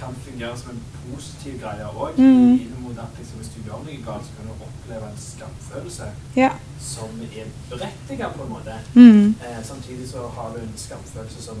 kan 0.00 0.14
fungere 0.24 0.58
som 0.58 0.70
en 0.70 0.82
positiv 1.04 1.60
greie 1.60 1.84
òg. 1.84 2.16
Mm. 2.16 2.54
I 2.54 2.64
det 2.70 2.78
mot 2.80 2.98
at 2.98 3.18
liksom, 3.18 3.38
hvis 3.38 3.52
du 3.54 3.58
gjør 3.66 3.82
noe 3.84 3.98
galt, 4.06 4.26
så 4.26 4.32
kan 4.36 4.48
du 4.48 4.64
oppleve 4.66 5.10
en 5.10 5.20
skamfølelse 5.20 6.08
Ja. 6.36 6.50
som 6.80 7.20
er 7.26 7.46
berettiget 7.70 8.34
på 8.36 8.42
en 8.42 8.52
måte. 8.54 8.78
Mm. 8.94 9.28
Eh, 9.28 9.60
samtidig 9.64 10.08
så 10.08 10.28
har 10.36 10.52
du 10.56 10.62
en 10.62 10.72
skamfølelse 10.76 11.42
som 11.42 11.56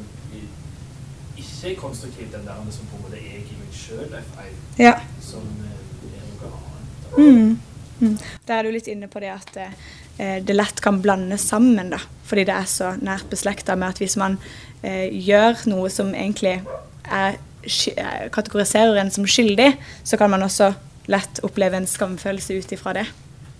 ikke 1.36 1.72
er 1.72 1.80
konstruktiv, 1.80 2.32
den 2.32 2.46
der 2.46 2.54
som 2.70 2.86
på 2.86 2.96
en 2.96 3.02
måte 3.02 3.16
jeg 3.16 3.44
i 3.44 3.58
meg 3.60 3.72
sjøl 3.72 4.12
er 4.12 4.24
feil, 4.34 4.56
ja. 4.78 4.94
som 5.20 5.40
eh, 5.40 6.16
er 6.16 6.26
noe 6.40 6.52
annet. 6.56 7.18
Mm. 7.18 7.60
Mm. 8.00 8.18
Da 8.48 8.54
er 8.54 8.62
du 8.62 8.70
litt 8.72 8.88
inne 8.88 9.08
på 9.08 9.20
det 9.20 9.32
at 9.34 9.56
eh, 9.56 9.72
det 10.20 10.52
lett 10.52 10.82
kan 10.84 10.98
blandes 11.00 11.46
sammen, 11.48 11.92
da. 11.94 12.00
Fordi 12.30 12.44
det 12.46 12.54
er 12.54 12.66
så 12.70 12.92
nært 13.02 13.30
beslekta 13.30 13.74
med 13.78 13.94
at 13.94 14.00
hvis 14.02 14.18
man 14.20 14.36
eh, 14.84 15.08
gjør 15.10 15.64
noe 15.70 15.90
som 15.92 16.12
egentlig 16.14 16.60
er, 17.04 17.38
eh, 17.64 18.28
kategoriserer 18.32 19.00
en 19.00 19.10
som 19.10 19.26
skyldig, 19.26 19.72
så 20.04 20.18
kan 20.20 20.30
man 20.30 20.44
også 20.46 20.72
lett 21.10 21.42
oppleve 21.46 21.80
en 21.80 21.88
skamfølelse 21.90 22.60
ut 22.60 22.72
ifra 22.76 22.94
det. 23.00 23.06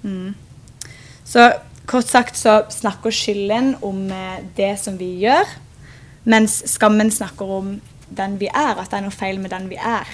Mm. 0.02 0.35
Så 1.25 1.50
kort 1.90 2.09
sagt 2.09 2.38
så 2.38 2.61
snakker 2.71 3.14
skylden 3.14 3.75
om 3.83 4.07
eh, 4.14 4.40
det 4.57 4.76
som 4.83 4.99
vi 5.00 5.17
gjør, 5.25 5.49
mens 6.31 6.61
skammen 6.71 7.11
snakker 7.11 7.57
om 7.59 7.79
den 8.11 8.38
vi 8.40 8.50
er, 8.50 8.76
at 8.79 8.90
det 8.90 9.00
er 9.00 9.07
noe 9.07 9.14
feil 9.14 9.40
med 9.43 9.50
den 9.55 9.71
vi 9.71 9.79
er. 9.79 10.09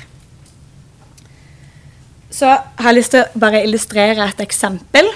Så 2.33 2.49
har 2.53 2.91
jeg 2.91 2.99
lyst 2.99 3.15
til 3.15 3.25
å 3.25 3.41
bare 3.41 3.63
illustrere 3.65 4.27
et 4.29 4.41
eksempel. 4.45 5.09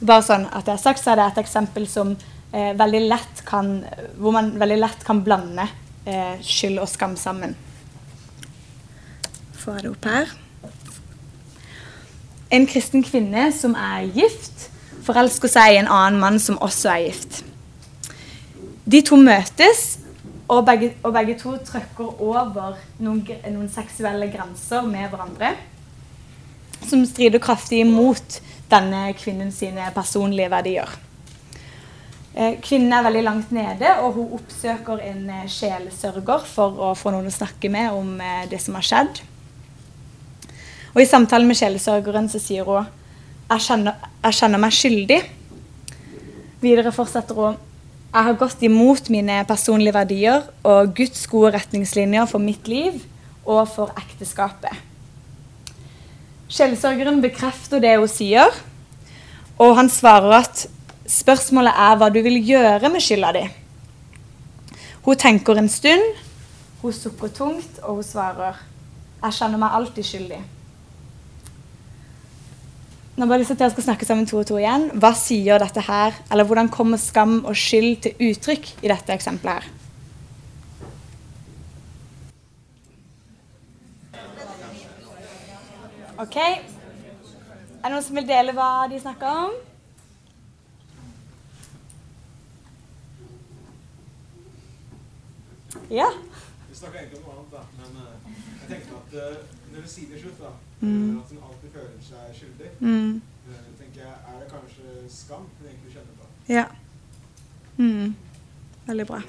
Bare 0.00 0.24
sånn 0.26 0.46
at 0.50 0.66
jeg 0.66 0.74
har 0.74 0.82
sagt, 0.82 1.02
så 1.02 1.12
er 1.12 1.20
det 1.20 1.26
et 1.32 1.42
eksempel 1.44 1.86
som 1.90 2.14
eh, 2.14 2.72
veldig 2.78 3.02
lett 3.06 3.42
kan, 3.46 3.76
hvor 4.18 4.34
man 4.34 4.54
veldig 4.60 4.78
lett 4.80 5.04
kan 5.06 5.22
blande 5.26 5.66
eh, 6.06 6.40
skyld 6.42 6.80
og 6.82 6.90
skam 6.90 7.16
sammen. 7.20 7.54
Får 9.60 9.78
jeg 9.78 9.86
det 9.86 9.92
opp 9.92 10.08
her. 10.10 10.32
En 12.54 12.68
kristen 12.70 13.04
kvinne 13.06 13.48
som 13.56 13.74
er 13.78 14.08
gift, 14.14 14.68
forelsker 15.04 15.50
seg 15.50 15.74
i 15.74 15.82
en 15.82 15.90
annen 15.90 16.20
mann 16.20 16.40
som 16.42 16.60
også 16.62 16.90
er 16.92 17.04
gift. 17.08 17.42
De 18.84 19.00
to 19.04 19.16
møtes, 19.16 20.00
og 20.52 20.66
begge, 20.66 20.90
og 21.02 21.14
begge 21.16 21.38
to 21.40 21.54
trykker 21.64 22.20
over 22.20 22.74
noen, 23.00 23.22
noen 23.24 23.70
seksuelle 23.72 24.28
grenser 24.32 24.84
med 24.84 25.08
hverandre 25.08 25.54
som 26.88 27.04
strider 27.08 27.40
kraftig 27.42 27.80
imot 27.80 28.40
denne 28.70 29.06
kvinnen 29.18 29.52
sine 29.52 29.90
personlige 29.94 30.50
verdier. 30.52 30.90
Eh, 32.34 32.56
Kvinnen 32.64 32.92
er 32.92 33.04
veldig 33.06 33.22
langt 33.22 33.52
nede, 33.54 33.92
og 34.02 34.16
hun 34.16 34.32
oppsøker 34.38 35.02
en 35.06 35.22
sjelsørger 35.46 35.52
sjelesørger 35.54 36.48
for 36.50 36.80
å 36.82 36.94
få 36.98 37.12
noen 37.14 37.30
å 37.30 37.34
snakke 37.34 37.70
med 37.70 37.94
om 37.94 38.16
eh, 38.18 38.48
det 38.50 38.58
som 38.62 38.74
har 38.74 38.86
skjedd. 38.88 39.20
Og 40.94 41.02
I 41.02 41.10
samtalen 41.10 41.46
med 41.46 41.58
sjelesørgeren 41.58 42.26
så 42.30 42.40
sier 42.42 42.66
hun 42.66 42.90
jeg 43.50 43.62
kjenner, 43.66 44.08
jeg 44.24 44.38
kjenner 44.40 44.62
meg 44.62 44.74
skyldig. 44.74 45.20
Videre 46.64 46.94
fortsetter 46.94 47.38
hun 47.38 47.60
jeg 48.14 48.28
har 48.28 48.36
gått 48.38 48.60
imot 48.62 49.08
mine 49.10 49.40
personlige 49.48 49.94
verdier 49.96 50.44
og 50.62 50.92
Guds 50.94 51.24
gode 51.26 51.50
retningslinjer 51.56 52.28
for 52.30 52.38
mitt 52.38 52.68
liv 52.70 53.00
og 53.42 53.66
for 53.72 53.90
ekteskapet. 53.98 54.93
Sjelesørgeren 56.54 57.18
bekrefter 57.18 57.80
det 57.82 57.96
hun 57.98 58.10
sier, 58.10 58.52
og 59.58 59.72
han 59.74 59.88
svarer 59.90 60.36
at 60.36 60.60
spørsmålet 61.10 61.74
er 61.74 61.96
hva 61.98 62.10
du 62.14 62.20
vil 62.22 62.38
gjøre 62.46 62.90
med 62.94 63.02
skylda 63.02 63.32
di. 63.34 63.42
Hun 65.02 65.18
tenker 65.18 65.58
en 65.58 65.68
stund, 65.68 66.04
hun 66.84 66.94
sukker 66.94 67.32
tungt, 67.34 67.82
og 67.82 67.98
hun 67.98 68.06
svarer 68.06 68.62
jeg 69.24 69.38
kjenner 69.38 69.58
meg 69.58 69.74
alltid 69.80 70.06
skyldig. 70.06 70.40
Nå 73.14 73.26
bare 73.26 73.40
lyst 73.40 73.50
til 73.50 73.56
at 73.56 73.62
dere 73.64 73.74
skal 73.74 73.86
snakke 73.88 74.06
sammen 74.06 74.26
to 74.28 74.40
og 74.40 74.46
to 74.46 74.58
igjen. 74.60 74.90
Hva 75.00 75.10
sier 75.16 75.62
dette 75.62 75.82
her, 75.86 76.14
eller 76.30 76.46
Hvordan 76.46 76.70
kommer 76.70 77.00
skam 77.00 77.40
og 77.44 77.56
skyld 77.56 77.96
til 78.04 78.28
uttrykk 78.30 78.68
i 78.82 78.90
dette 78.92 79.14
eksempelet? 79.14 79.64
her? 79.64 79.73
Ok. 86.24 86.36
Er 86.40 87.84
det 87.84 87.90
noen 87.92 88.02
som 88.04 88.16
vil 88.16 88.24
dele 88.28 88.52
hva 88.56 88.86
de 88.88 88.96
snakker 89.00 89.28
om? 89.28 89.56
Ja. 95.92 96.08
Vi 96.70 96.76
snakker 96.78 96.98
egentlig 96.98 97.18
om 97.18 97.26
noe 97.26 97.34
annet, 97.34 97.52
da. 97.52 97.60
Men 97.80 98.00
eh, 98.00 98.40
jeg 98.62 98.70
tenkte 98.70 98.96
at 99.02 99.16
uh, 99.20 99.36
når 99.74 99.84
du 99.84 99.90
sier 99.92 100.08
det 100.14 100.22
slutt, 100.22 100.40
da, 100.40 100.54
Mm. 100.84 101.18
at 101.20 101.30
hun 101.30 101.38
alltid 101.48 101.70
føler 101.72 102.00
seg 102.04 102.34
skyldig, 102.36 102.70
Mm. 102.80 103.22
eh, 103.48 103.60
tenker 103.78 104.00
jeg, 104.00 104.16
er 104.28 104.40
det 104.40 104.48
kanskje 104.50 105.04
skam 105.08 105.44
hun 105.58 105.68
egentlig 105.68 105.92
kjenner 105.92 106.14
på? 106.18 106.26
Ja. 106.48 106.64
Mm. 107.76 108.16
Veldig 108.86 109.06
bra. 109.06 109.20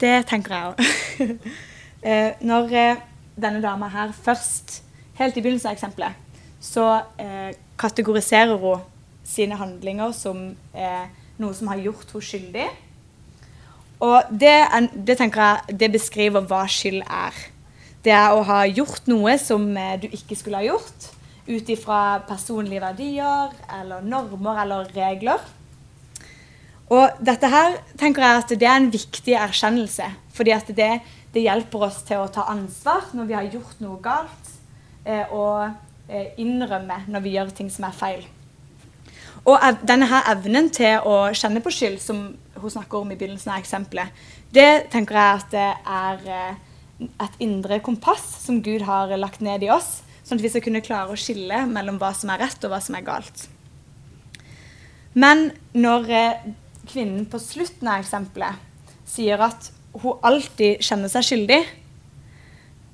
Det 0.00 0.26
tenker 0.26 0.54
jeg 0.54 0.66
òg. 0.70 0.78
når 2.50 2.68
denne 3.40 3.62
dama 3.62 3.88
her 3.88 4.12
først, 4.12 4.82
helt 5.18 5.36
i 5.36 5.42
begynnelsen 5.44 5.70
av 5.70 5.76
eksempelet, 5.76 6.40
så 6.62 6.86
eh, 7.20 7.52
kategoriserer 7.80 8.56
hun 8.62 8.84
sine 9.26 9.56
handlinger 9.58 10.12
som 10.16 10.50
eh, 10.74 11.06
noe 11.40 11.54
som 11.56 11.70
har 11.72 11.80
gjort 11.82 12.10
henne 12.12 12.28
skyldig. 12.28 12.68
Og 14.02 14.34
det, 14.34 14.56
det 15.06 15.18
jeg 15.20 15.78
det 15.78 15.92
beskriver 15.94 16.46
hva 16.50 16.64
skyld 16.70 17.02
er. 17.06 17.36
Det 18.02 18.10
er 18.10 18.34
å 18.34 18.42
ha 18.42 18.64
gjort 18.66 19.06
noe 19.10 19.36
som 19.38 19.64
eh, 19.78 19.98
du 20.02 20.08
ikke 20.10 20.38
skulle 20.38 20.58
ha 20.58 20.66
gjort, 20.66 21.10
ut 21.46 21.68
ifra 21.70 22.22
personlige 22.26 22.82
verdier 22.82 23.52
eller 23.78 24.02
normer 24.02 24.62
eller 24.64 24.90
regler. 24.94 25.42
Og 26.92 27.22
dette 27.24 27.48
her 27.48 27.78
tenker 27.98 28.24
jeg 28.24 28.42
at 28.42 28.54
det 28.58 28.68
er 28.68 28.78
en 28.80 28.92
viktig 28.92 29.34
erkjennelse. 29.38 30.10
fordi 30.32 30.52
det, 30.76 31.00
det 31.32 31.42
hjelper 31.42 31.86
oss 31.86 32.02
til 32.02 32.20
å 32.20 32.28
ta 32.28 32.48
ansvar 32.50 33.12
når 33.12 33.24
vi 33.28 33.34
har 33.34 33.48
gjort 33.52 33.80
noe 33.80 34.00
galt, 34.02 34.41
og 35.34 35.72
eh, 36.08 36.32
innrømme 36.38 37.02
når 37.10 37.24
vi 37.24 37.34
gjør 37.36 37.50
ting 37.56 37.70
som 37.72 37.88
er 37.88 37.96
feil. 37.96 38.26
Og 39.42 39.58
denne 39.82 40.06
her 40.06 40.28
evnen 40.30 40.68
til 40.70 41.02
å 41.08 41.32
kjenne 41.34 41.62
på 41.64 41.72
skyld, 41.74 41.98
som 41.98 42.28
hun 42.62 42.70
snakker 42.70 43.00
om 43.00 43.10
i 43.10 43.16
begynnelsen 43.18 43.50
av 43.50 43.62
eksempelet, 43.62 44.12
det 44.54 44.86
tenker 44.92 45.18
jeg 45.18 45.40
at 45.40 45.48
det 45.50 45.70
er 45.96 46.28
eh, 46.30 46.60
et 47.26 47.42
indre 47.42 47.80
kompass 47.82 48.22
som 48.44 48.60
Gud 48.62 48.84
har 48.86 49.10
lagt 49.18 49.42
ned 49.42 49.64
i 49.66 49.72
oss, 49.74 50.00
sånn 50.22 50.38
at 50.38 50.44
vi 50.44 50.52
skal 50.52 50.62
kunne 50.62 50.84
klare 50.84 51.10
å 51.10 51.18
skille 51.18 51.64
mellom 51.70 51.98
hva 51.98 52.12
som 52.14 52.30
er 52.30 52.44
rett 52.44 52.62
og 52.62 52.70
hva 52.74 52.78
som 52.84 52.94
er 52.98 53.06
galt. 53.06 53.46
Men 55.18 55.50
når 55.74 56.10
eh, 56.14 56.44
kvinnen 56.86 57.26
på 57.30 57.40
slutten 57.42 57.90
av 57.90 58.04
eksempelet 58.04 58.62
sier 59.08 59.42
at 59.42 59.72
hun 60.02 60.22
alltid 60.24 60.80
kjenner 60.84 61.10
seg 61.12 61.26
skyldig, 61.26 61.60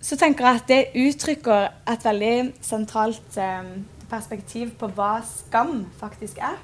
så 0.00 0.17
tenker 0.17 0.47
jeg 0.47 0.61
at 0.61 0.69
det 0.71 1.07
uttrykker 1.09 1.69
et 1.90 2.05
veldig 2.07 2.35
sentralt 2.62 3.38
eh, 3.43 3.71
perspektiv 4.11 4.73
på 4.78 4.90
hva 4.95 5.19
skam 5.26 5.87
faktisk 5.99 6.38
er. 6.38 6.59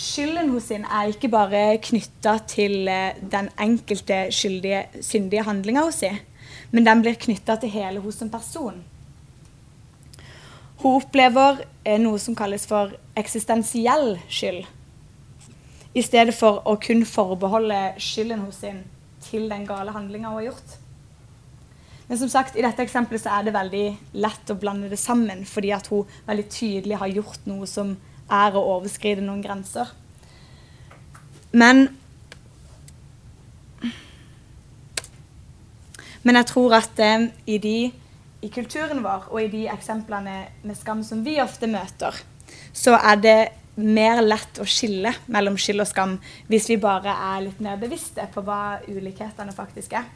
skylden 0.00 0.48
hos 0.48 0.70
sin 0.70 0.84
er 0.84 1.10
ikke 1.10 1.28
bare 1.28 1.78
knytta 1.82 2.38
til 2.48 2.88
eh, 2.88 3.18
den 3.32 3.50
enkelte 3.60 4.28
skyldige, 4.32 4.86
syndige 5.02 5.42
handlinga 5.44 5.82
hos 5.84 6.00
sin, 6.00 6.16
men 6.70 6.86
den 6.86 7.02
blir 7.02 7.18
knytta 7.20 7.56
til 7.60 7.74
hele 7.74 8.00
hos 8.00 8.22
en 8.22 8.30
person. 8.30 8.84
Hun 10.80 10.96
opplever 10.96 11.64
eh, 11.84 11.98
noe 12.00 12.18
som 12.18 12.36
kalles 12.38 12.64
for 12.66 12.94
eksistensiell 13.16 14.14
skyld, 14.28 14.64
i 15.94 16.02
stedet 16.06 16.36
for 16.38 16.62
å 16.64 16.78
kun 16.80 17.02
forbeholde 17.04 17.80
skylden 17.98 18.46
hos 18.46 18.62
sin 18.62 18.84
til 19.26 19.50
den 19.50 19.66
gale 19.66 19.92
handlinga 19.92 20.30
hun 20.30 20.38
har 20.38 20.52
gjort. 20.52 20.79
Men 22.10 22.18
som 22.18 22.28
sagt, 22.28 22.56
i 22.58 22.62
dette 22.64 22.82
eksempelet 22.82 23.22
så 23.22 23.30
er 23.36 23.44
det 23.46 23.54
veldig 23.54 23.84
lett 24.18 24.50
å 24.50 24.56
blande 24.58 24.88
det 24.90 24.98
sammen, 24.98 25.44
fordi 25.46 25.70
at 25.70 25.86
hun 25.92 26.08
veldig 26.26 26.46
tydelig 26.50 26.96
har 26.98 27.12
gjort 27.14 27.44
noe 27.46 27.68
som 27.70 27.92
er 28.26 28.56
å 28.58 28.64
overskride 28.72 29.22
noen 29.22 29.44
grenser. 29.44 29.92
Men 31.54 31.86
Men 36.22 36.36
jeg 36.36 36.50
tror 36.50 36.74
at 36.76 36.98
eh, 37.00 37.30
i, 37.48 37.56
de, 37.56 37.76
i 38.44 38.48
kulturen 38.52 38.98
vår 39.00 39.30
og 39.30 39.38
i 39.40 39.48
de 39.48 39.62
eksemplene 39.72 40.34
med 40.68 40.76
skam 40.76 41.00
som 41.06 41.22
vi 41.24 41.38
ofte 41.40 41.64
møter, 41.70 42.18
så 42.76 42.98
er 42.98 43.22
det 43.24 43.38
mer 43.80 44.20
lett 44.20 44.60
å 44.60 44.66
skille 44.68 45.14
mellom 45.32 45.56
skyld 45.56 45.80
og 45.80 45.88
skam 45.88 46.18
hvis 46.50 46.68
vi 46.68 46.76
bare 46.82 47.14
er 47.32 47.46
litt 47.46 47.62
mer 47.64 47.80
bevisste 47.80 48.26
på 48.34 48.44
hva 48.44 48.82
ulikhetene 48.84 49.56
faktisk 49.56 49.96
er. 49.96 50.10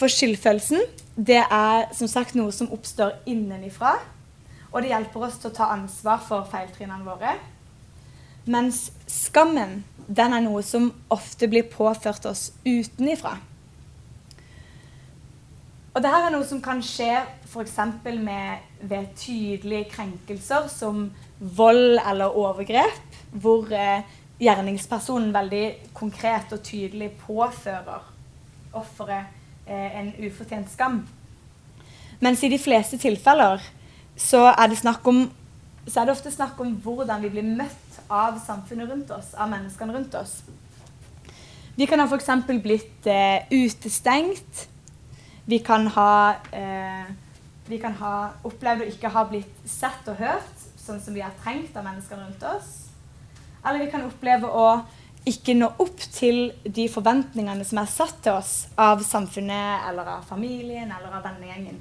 For 0.00 0.08
skyldfølelsen 0.08 0.80
det 1.20 1.42
er 1.42 1.90
som 1.92 2.08
sagt 2.08 2.36
noe 2.38 2.52
som 2.56 2.70
oppstår 2.72 3.18
innenifra. 3.28 3.98
Og 4.70 4.80
det 4.80 4.94
hjelper 4.94 5.26
oss 5.26 5.36
til 5.42 5.50
å 5.50 5.56
ta 5.58 5.66
ansvar 5.74 6.22
for 6.24 6.46
feiltrinnene 6.48 7.04
våre. 7.04 7.34
Mens 8.48 8.86
skammen 9.10 9.82
den 10.08 10.34
er 10.34 10.42
noe 10.42 10.62
som 10.64 10.88
ofte 11.12 11.50
blir 11.50 11.68
påført 11.70 12.24
oss 12.30 12.48
utenifra. 12.64 13.36
Og 15.90 15.98
dette 16.00 16.20
er 16.22 16.32
noe 16.32 16.46
som 16.46 16.62
kan 16.64 16.80
skje 16.86 17.10
f.eks. 17.50 17.76
ved 18.80 19.10
tydelige 19.18 19.90
krenkelser 19.90 20.70
som 20.72 21.10
vold 21.40 21.98
eller 21.98 22.38
overgrep, 22.38 23.18
hvor 23.42 23.68
eh, 23.74 24.06
gjerningspersonen 24.40 25.34
veldig 25.34 25.92
konkret 25.98 26.54
og 26.54 26.62
tydelig 26.64 27.10
påfører 27.26 28.06
offeret 28.78 29.39
en 29.66 30.12
ufortjent 30.18 30.70
skam. 30.72 31.02
Mens 32.20 32.42
i 32.44 32.50
de 32.52 32.58
fleste 32.60 32.98
tilfeller 33.00 33.62
så 34.20 34.50
er 34.50 34.72
det, 34.72 34.80
om, 35.04 35.22
så 35.86 36.00
er 36.00 36.08
det 36.08 36.14
ofte 36.16 36.32
snakk 36.32 36.60
om 36.60 36.74
hvordan 36.84 37.22
vi 37.22 37.30
blir 37.32 37.46
møtt 37.56 38.00
av 38.10 38.40
samfunnet 38.44 38.90
rundt 38.90 39.12
oss, 39.14 39.32
av 39.34 39.48
menneskene 39.48 39.94
rundt 39.96 40.14
oss. 40.18 40.40
Vi 41.76 41.86
kan 41.88 42.02
ha 42.02 42.06
f.eks. 42.10 42.28
blitt 42.60 43.06
eh, 43.08 43.46
utestengt. 43.48 44.66
Vi 45.48 45.58
kan 45.64 45.86
ha, 45.94 46.34
eh, 46.52 47.06
vi 47.68 47.78
kan 47.80 47.94
ha 48.02 48.14
opplevd 48.44 48.84
å 48.84 48.90
ikke 48.90 49.12
ha 49.14 49.24
blitt 49.30 49.62
sett 49.64 50.10
og 50.10 50.20
hørt 50.20 50.66
sånn 50.76 51.00
som 51.00 51.14
vi 51.14 51.22
har 51.24 51.32
trengt 51.40 51.76
av 51.76 51.86
menneskene 51.86 52.26
rundt 52.26 52.44
oss. 52.50 52.90
Eller 53.64 53.84
vi 53.84 53.90
kan 53.92 54.04
oppleve 54.04 54.48
å 54.48 54.66
ikke 55.28 55.54
nå 55.56 55.68
opp 55.82 56.00
til 56.14 56.50
de 56.64 56.86
forventningene 56.88 57.64
som 57.68 57.82
er 57.82 57.90
satt 57.92 58.22
til 58.24 58.38
oss 58.38 58.54
av 58.80 59.02
samfunnet 59.04 59.88
eller 59.90 60.16
av 60.16 60.28
familien 60.28 60.88
eller 60.88 61.12
av 61.18 61.26
vennegjengen. 61.28 61.80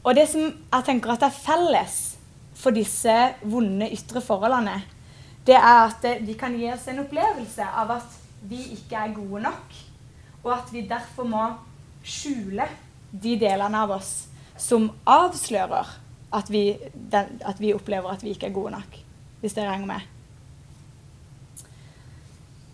Og 0.00 0.16
det 0.16 0.26
som 0.32 0.48
jeg 0.48 0.86
tenker 0.86 1.14
at 1.14 1.26
er 1.28 1.36
felles 1.36 1.98
for 2.56 2.74
disse 2.76 3.14
vonde 3.46 3.88
ytre 3.92 4.22
forholdene, 4.24 4.80
det 5.46 5.56
er 5.56 5.84
at 5.86 6.04
de 6.24 6.34
kan 6.38 6.56
gi 6.56 6.68
oss 6.72 6.88
en 6.90 7.02
opplevelse 7.04 7.64
av 7.64 7.94
at 8.00 8.18
vi 8.50 8.60
ikke 8.76 8.96
er 8.96 9.14
gode 9.14 9.42
nok, 9.44 9.78
og 10.42 10.52
at 10.56 10.72
vi 10.72 10.86
derfor 10.88 11.28
må 11.28 11.42
skjule 12.04 12.66
de 13.10 13.34
delene 13.40 13.84
av 13.84 13.92
oss 13.98 14.12
som 14.60 14.88
avslører 15.08 15.88
at 16.36 16.50
vi, 16.52 16.64
den, 16.94 17.40
at 17.44 17.60
vi 17.60 17.74
opplever 17.74 18.12
at 18.12 18.24
vi 18.24 18.34
ikke 18.34 18.48
er 18.48 18.56
gode 18.56 18.72
nok. 18.76 18.96
Hvis 19.40 19.56
dere 19.56 19.72
henger 19.72 19.88
med. 19.94 20.19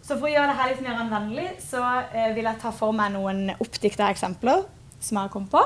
Så 0.06 0.14
for 0.14 0.28
å 0.28 0.30
gjøre 0.30 0.52
dette 0.52 0.66
litt 0.70 0.82
mer 0.84 1.00
anvendelig, 1.02 1.46
så 1.66 1.82
eh, 2.14 2.30
vil 2.36 2.46
jeg 2.46 2.60
ta 2.62 2.70
for 2.70 2.94
meg 2.94 3.10
noen 3.16 3.48
oppdikta 3.58 4.06
eksempler 4.14 4.62
som 5.00 5.18
jeg 5.18 5.24
har 5.24 5.32
kommet 5.32 5.50
på. 5.50 5.62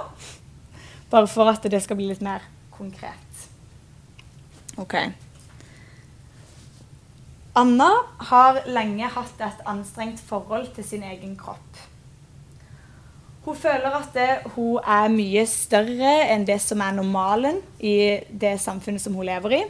Bare 1.12 1.28
for 1.28 1.50
at 1.50 1.66
det 1.68 1.82
skal 1.84 1.98
bli 1.98 2.06
litt 2.08 2.22
mer 2.24 2.46
konkret. 2.72 3.42
OK. 4.80 4.96
Anna 7.60 7.90
har 8.30 8.62
lenge 8.70 9.10
hatt 9.12 9.44
et 9.44 9.60
anstrengt 9.68 10.22
forhold 10.24 10.70
til 10.76 10.86
sin 10.88 11.04
egen 11.04 11.34
kropp. 11.36 11.82
Hun 13.44 13.56
føler 13.56 13.92
at 13.96 14.14
det, 14.16 14.28
hun 14.54 14.78
er 14.80 15.12
mye 15.12 15.44
større 15.48 16.14
enn 16.32 16.46
det 16.48 16.60
som 16.64 16.80
er 16.84 16.96
normalen 16.96 17.60
i 17.76 18.22
det 18.30 18.54
samfunnet 18.62 19.04
som 19.04 19.16
hun 19.16 19.28
lever 19.28 19.58
i. 19.58 19.62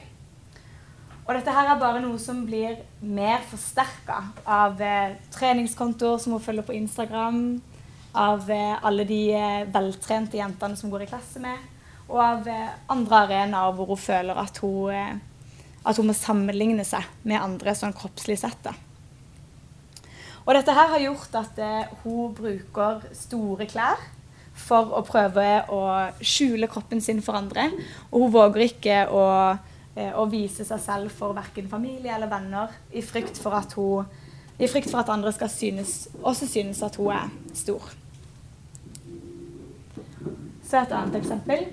Og 1.26 1.34
dette 1.36 1.52
her 1.54 1.68
er 1.70 1.80
bare 1.80 2.00
noe 2.02 2.18
som 2.18 2.40
blir 2.46 2.80
mer 3.00 3.42
forsterka 3.50 4.22
av 4.48 4.80
eh, 4.82 5.18
treningskontoer 5.34 6.18
som 6.18 6.34
hun 6.34 6.42
følger 6.42 6.66
på 6.66 6.74
Instagram, 6.78 7.60
av 8.12 8.50
eh, 8.50 8.84
alle 8.84 9.04
de 9.04 9.20
eh, 9.34 9.66
veltrente 9.70 10.38
jentene 10.38 10.76
som 10.76 10.88
hun 10.88 10.96
går 10.96 11.06
i 11.06 11.10
klasse 11.10 11.42
med, 11.42 11.58
og 12.08 12.18
av 12.24 12.48
eh, 12.50 12.70
andre 12.90 13.24
arenaer 13.24 13.74
hvor 13.76 13.92
hun 13.92 14.00
føler 14.00 14.38
at 14.42 14.58
hun, 14.64 15.20
at 15.84 16.00
hun 16.00 16.10
må 16.10 16.16
sammenligne 16.16 16.86
seg 16.86 17.06
med 17.22 17.40
andre 17.40 17.74
sånn 17.78 17.94
kroppslig 17.96 18.40
sett. 18.40 18.58
Da. 18.64 18.74
Og 20.46 20.56
dette 20.56 20.74
her 20.74 20.90
har 20.94 21.04
gjort 21.04 21.36
at 21.38 21.60
hun 22.02 22.32
bruker 22.34 23.04
store 23.14 23.68
klær 23.70 24.00
for 24.60 24.96
å 24.98 25.04
prøve 25.06 25.46
å 25.72 25.82
skjule 26.24 26.68
kroppen 26.70 27.00
sin 27.04 27.20
for 27.22 27.38
andre. 27.38 27.68
Og 28.10 28.24
hun 28.24 28.32
våger 28.34 28.66
ikke 28.66 28.96
å, 29.14 29.22
å 30.16 30.26
vise 30.30 30.64
seg 30.66 30.82
selv 30.82 31.14
for 31.14 31.36
verken 31.36 31.68
familie 31.70 32.14
eller 32.14 32.30
venner 32.30 32.72
i 32.92 33.02
frykt 33.04 33.38
for 33.40 33.56
at 33.58 33.76
hun 33.78 34.08
frykt 34.68 34.90
for 34.90 35.00
at 35.00 35.08
andre 35.12 35.32
skal 35.32 35.48
synes, 35.48 36.08
også 36.22 36.48
synes 36.48 36.82
at 36.84 36.96
hun 37.00 37.14
er 37.14 37.30
stor. 37.56 37.86
Så 40.68 40.82
et 40.82 40.92
annet 40.92 41.16
eksempel. 41.18 41.64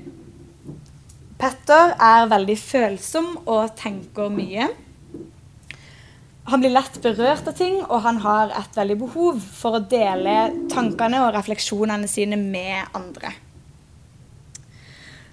Petter 1.38 1.92
er 2.02 2.30
veldig 2.32 2.56
følsom 2.58 3.34
og 3.46 3.76
tenker 3.78 4.32
mye. 4.34 4.70
Han 6.48 6.64
blir 6.64 6.72
lett 6.72 6.96
berørt 7.04 7.50
av 7.52 7.58
ting, 7.60 7.82
og 7.84 8.06
han 8.06 8.22
har 8.24 8.54
et 8.56 8.80
veldig 8.80 8.96
behov 9.04 9.42
for 9.44 9.78
å 9.78 9.84
dele 9.84 10.38
tankene 10.72 11.20
og 11.26 11.34
refleksjonene 11.36 12.08
sine 12.10 12.40
med 12.40 12.96
andre. 12.96 13.34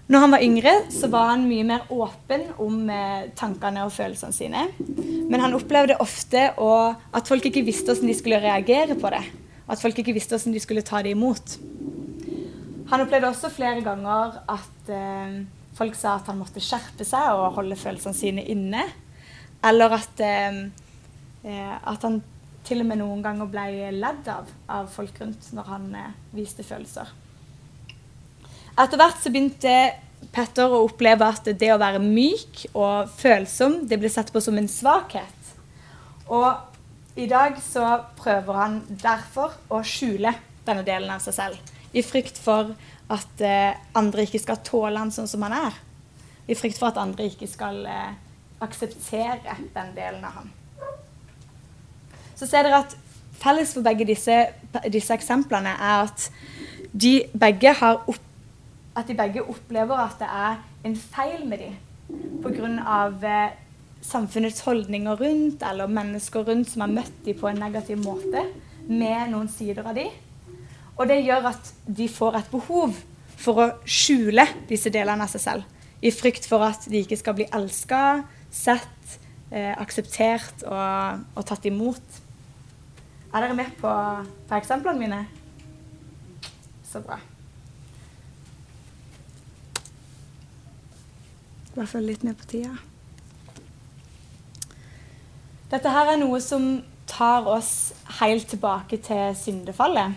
Når 0.05 0.21
han 0.21 0.35
var 0.35 0.43
yngre, 0.45 0.73
så 0.93 1.09
var 1.09 1.31
han 1.31 1.47
mye 1.49 1.65
mer 1.65 1.87
åpen 1.95 2.43
om 2.61 2.91
eh, 2.93 3.31
tankene 3.39 3.87
og 3.87 3.93
følelsene 3.95 4.37
sine. 4.37 4.67
Men 5.31 5.41
han 5.41 5.57
opplevde 5.57 5.97
ofte 6.05 6.51
å, 6.61 6.93
at 6.93 7.31
folk 7.31 7.49
ikke 7.49 7.65
visste 7.65 7.95
hvordan 7.95 8.11
de 8.13 8.17
skulle 8.19 8.43
reagere 8.43 8.99
på 9.01 9.13
det. 9.15 9.23
At 9.65 9.81
folk 9.81 10.03
ikke 10.03 10.13
visste 10.17 10.37
hvordan 10.37 10.57
de 10.57 10.61
skulle 10.61 10.85
ta 10.85 11.01
det 11.05 11.15
imot. 11.17 11.57
Han 12.91 13.01
opplevde 13.01 13.31
også 13.33 13.49
flere 13.55 13.81
ganger 13.87 14.37
at 14.53 14.93
eh, 14.93 15.41
folk 15.79 15.97
sa 15.97 16.19
at 16.19 16.29
han 16.29 16.39
måtte 16.43 16.63
skjerpe 16.63 17.09
seg 17.09 17.33
og 17.39 17.57
holde 17.57 17.81
følelsene 17.81 18.21
sine 18.21 18.45
inne. 18.53 18.85
Eller 19.65 19.97
at, 19.97 20.21
eh, 20.21 20.63
eh 21.49 21.75
at 21.81 22.05
han 22.05 22.21
til 22.65 22.85
og 22.85 22.89
med 22.93 23.01
noen 23.01 23.25
ganger 23.25 23.49
ble 23.49 23.91
ledd 23.93 24.29
av 24.29 24.53
av 24.69 24.89
folk 24.93 25.17
rundt 25.21 25.49
når 25.57 25.69
han 25.73 25.93
eh, 25.97 26.17
viste 26.37 26.65
følelser. 26.65 27.09
Etter 28.75 28.99
hvert 28.99 29.21
så 29.23 29.31
begynte 29.31 29.73
Petter 30.35 30.73
å 30.73 30.83
oppleve 30.89 31.27
at 31.31 31.47
det 31.47 31.69
å 31.71 31.79
være 31.79 32.01
myk 32.03 32.65
og 32.73 33.11
følsom 33.21 33.85
det 33.87 34.01
ble 34.03 34.11
sett 34.11 34.33
på 34.35 34.41
som 34.43 34.57
en 34.59 34.71
svakhet. 34.71 35.53
Og 36.27 37.21
i 37.21 37.29
dag 37.31 37.61
så 37.63 38.01
prøver 38.19 38.59
han 38.59 38.81
derfor 38.89 39.55
å 39.71 39.79
skjule 39.87 40.33
denne 40.67 40.83
delen 40.87 41.13
av 41.15 41.23
seg 41.23 41.37
selv. 41.37 41.71
I 41.95 42.03
frykt 42.03 42.41
for 42.43 42.73
at 43.15 43.45
eh, 43.45 43.77
andre 43.95 44.25
ikke 44.27 44.43
skal 44.43 44.59
tåle 44.67 44.99
han 44.99 45.15
sånn 45.15 45.31
som 45.31 45.45
han 45.47 45.55
er. 45.55 45.79
I 46.51 46.59
frykt 46.59 46.81
for 46.81 46.91
at 46.91 46.99
andre 46.99 47.29
ikke 47.31 47.47
skal 47.47 47.79
eh, 47.87 48.19
akseptere 48.65 49.55
den 49.77 49.95
delen 49.95 50.27
av 50.27 50.41
han. 50.41 50.51
Så 52.35 52.51
ser 52.51 52.67
dere 52.67 52.83
at 52.83 52.99
felles 53.39 53.77
for 53.77 53.87
begge 53.87 54.09
disse, 54.09 54.41
disse 54.91 55.15
eksemplene 55.15 55.77
er 55.79 56.09
at 56.09 56.31
de 56.91 57.21
begge 57.39 57.71
har 57.79 58.03
opp 58.11 58.31
at 58.95 59.09
de 59.09 59.17
begge 59.19 59.43
opplever 59.43 59.99
at 59.99 60.19
det 60.21 60.31
er 60.31 60.63
en 60.87 60.97
feil 60.97 61.45
med 61.49 61.65
dem 61.65 61.77
pga. 62.45 62.97
Eh, 63.23 63.61
samfunnets 64.05 64.61
holdninger 64.67 65.17
rundt 65.17 65.63
eller 65.65 65.89
mennesker 65.89 66.45
rundt 66.45 66.69
som 66.71 66.85
har 66.85 66.93
møtt 66.93 67.23
dem 67.25 67.39
på 67.41 67.49
en 67.49 67.63
negativ 67.63 68.03
måte 68.05 68.43
med 68.85 69.31
noen 69.33 69.49
sider 69.49 69.87
av 69.87 69.97
dem. 69.97 70.13
Og 70.95 71.09
det 71.09 71.23
gjør 71.25 71.49
at 71.55 71.71
de 71.87 72.09
får 72.13 72.37
et 72.39 72.51
behov 72.53 72.99
for 73.41 73.63
å 73.63 73.71
skjule 73.89 74.45
disse 74.69 74.93
delene 74.93 75.25
av 75.25 75.33
seg 75.33 75.47
selv. 75.49 75.71
i 76.05 76.11
frykt 76.13 76.45
for 76.45 76.61
at 76.61 76.85
de 76.85 77.01
ikke 77.01 77.17
skal 77.17 77.33
bli 77.33 77.47
elska, 77.49 78.27
sett, 78.53 79.15
eh, 79.51 79.73
akseptert 79.73 80.67
og, 80.69 81.23
og, 81.33 81.47
tatt 81.49 81.65
imot. 81.65 82.19
Er 83.33 83.41
dere 83.41 83.57
med 83.57 83.73
på, 83.81 83.89
på 84.49 84.59
eksemplene 84.59 85.01
mine? 85.01 85.23
Så 86.85 87.01
bra. 87.01 87.17
Bare 91.75 91.91
følge 91.91 92.13
litt 92.13 92.25
med 92.27 92.37
på 92.39 92.47
tida. 92.51 92.75
Dette 95.73 95.91
her 95.91 96.13
er 96.13 96.21
noe 96.21 96.39
som 96.43 96.69
tar 97.11 97.49
oss 97.51 97.93
helt 98.21 98.47
tilbake 98.51 99.01
til 99.03 99.35
syndefallet. 99.39 100.15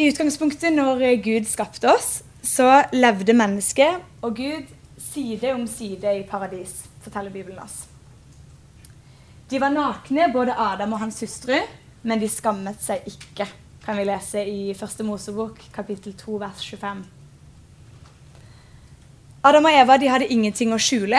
I 0.00 0.08
utgangspunktet, 0.08 0.72
når 0.72 1.02
Gud 1.24 1.48
skapte 1.48 1.88
oss, 1.92 2.20
så 2.42 2.82
levde 2.92 3.36
mennesket 3.36 4.00
og 4.24 4.36
Gud 4.36 4.68
side 5.00 5.52
om 5.52 5.66
side 5.68 6.14
i 6.20 6.26
paradis, 6.28 6.86
forteller 7.04 7.32
Bibelen 7.32 7.58
oss. 7.60 7.82
De 9.50 9.60
var 9.60 9.72
nakne, 9.74 10.28
både 10.32 10.54
Adam 10.56 10.92
og 10.92 11.02
hans 11.02 11.20
hustru, 11.20 11.56
men 12.02 12.20
de 12.20 12.28
skammet 12.30 12.80
seg 12.84 13.08
ikke, 13.08 13.48
kan 13.84 13.96
vi 13.98 14.04
lese 14.08 14.44
i 14.46 14.74
Første 14.78 15.04
Mosebok, 15.04 15.58
kapittel 15.74 16.14
2, 16.16 16.36
vers 16.40 16.64
25. 16.64 17.19
Adam 19.40 19.64
og 19.64 19.72
Eva 19.72 19.94
de 19.96 20.08
hadde 20.12 20.26
ingenting 20.28 20.74
å 20.74 20.76
skjule, 20.76 21.16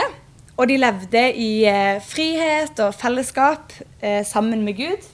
og 0.53 0.67
de 0.69 0.75
levde 0.77 1.21
i 1.41 1.63
eh, 1.65 1.97
frihet 2.05 2.77
og 2.86 2.93
fellesskap 2.93 3.71
eh, 3.97 4.19
sammen 4.29 4.60
med 4.62 4.75
Gud. 4.77 5.05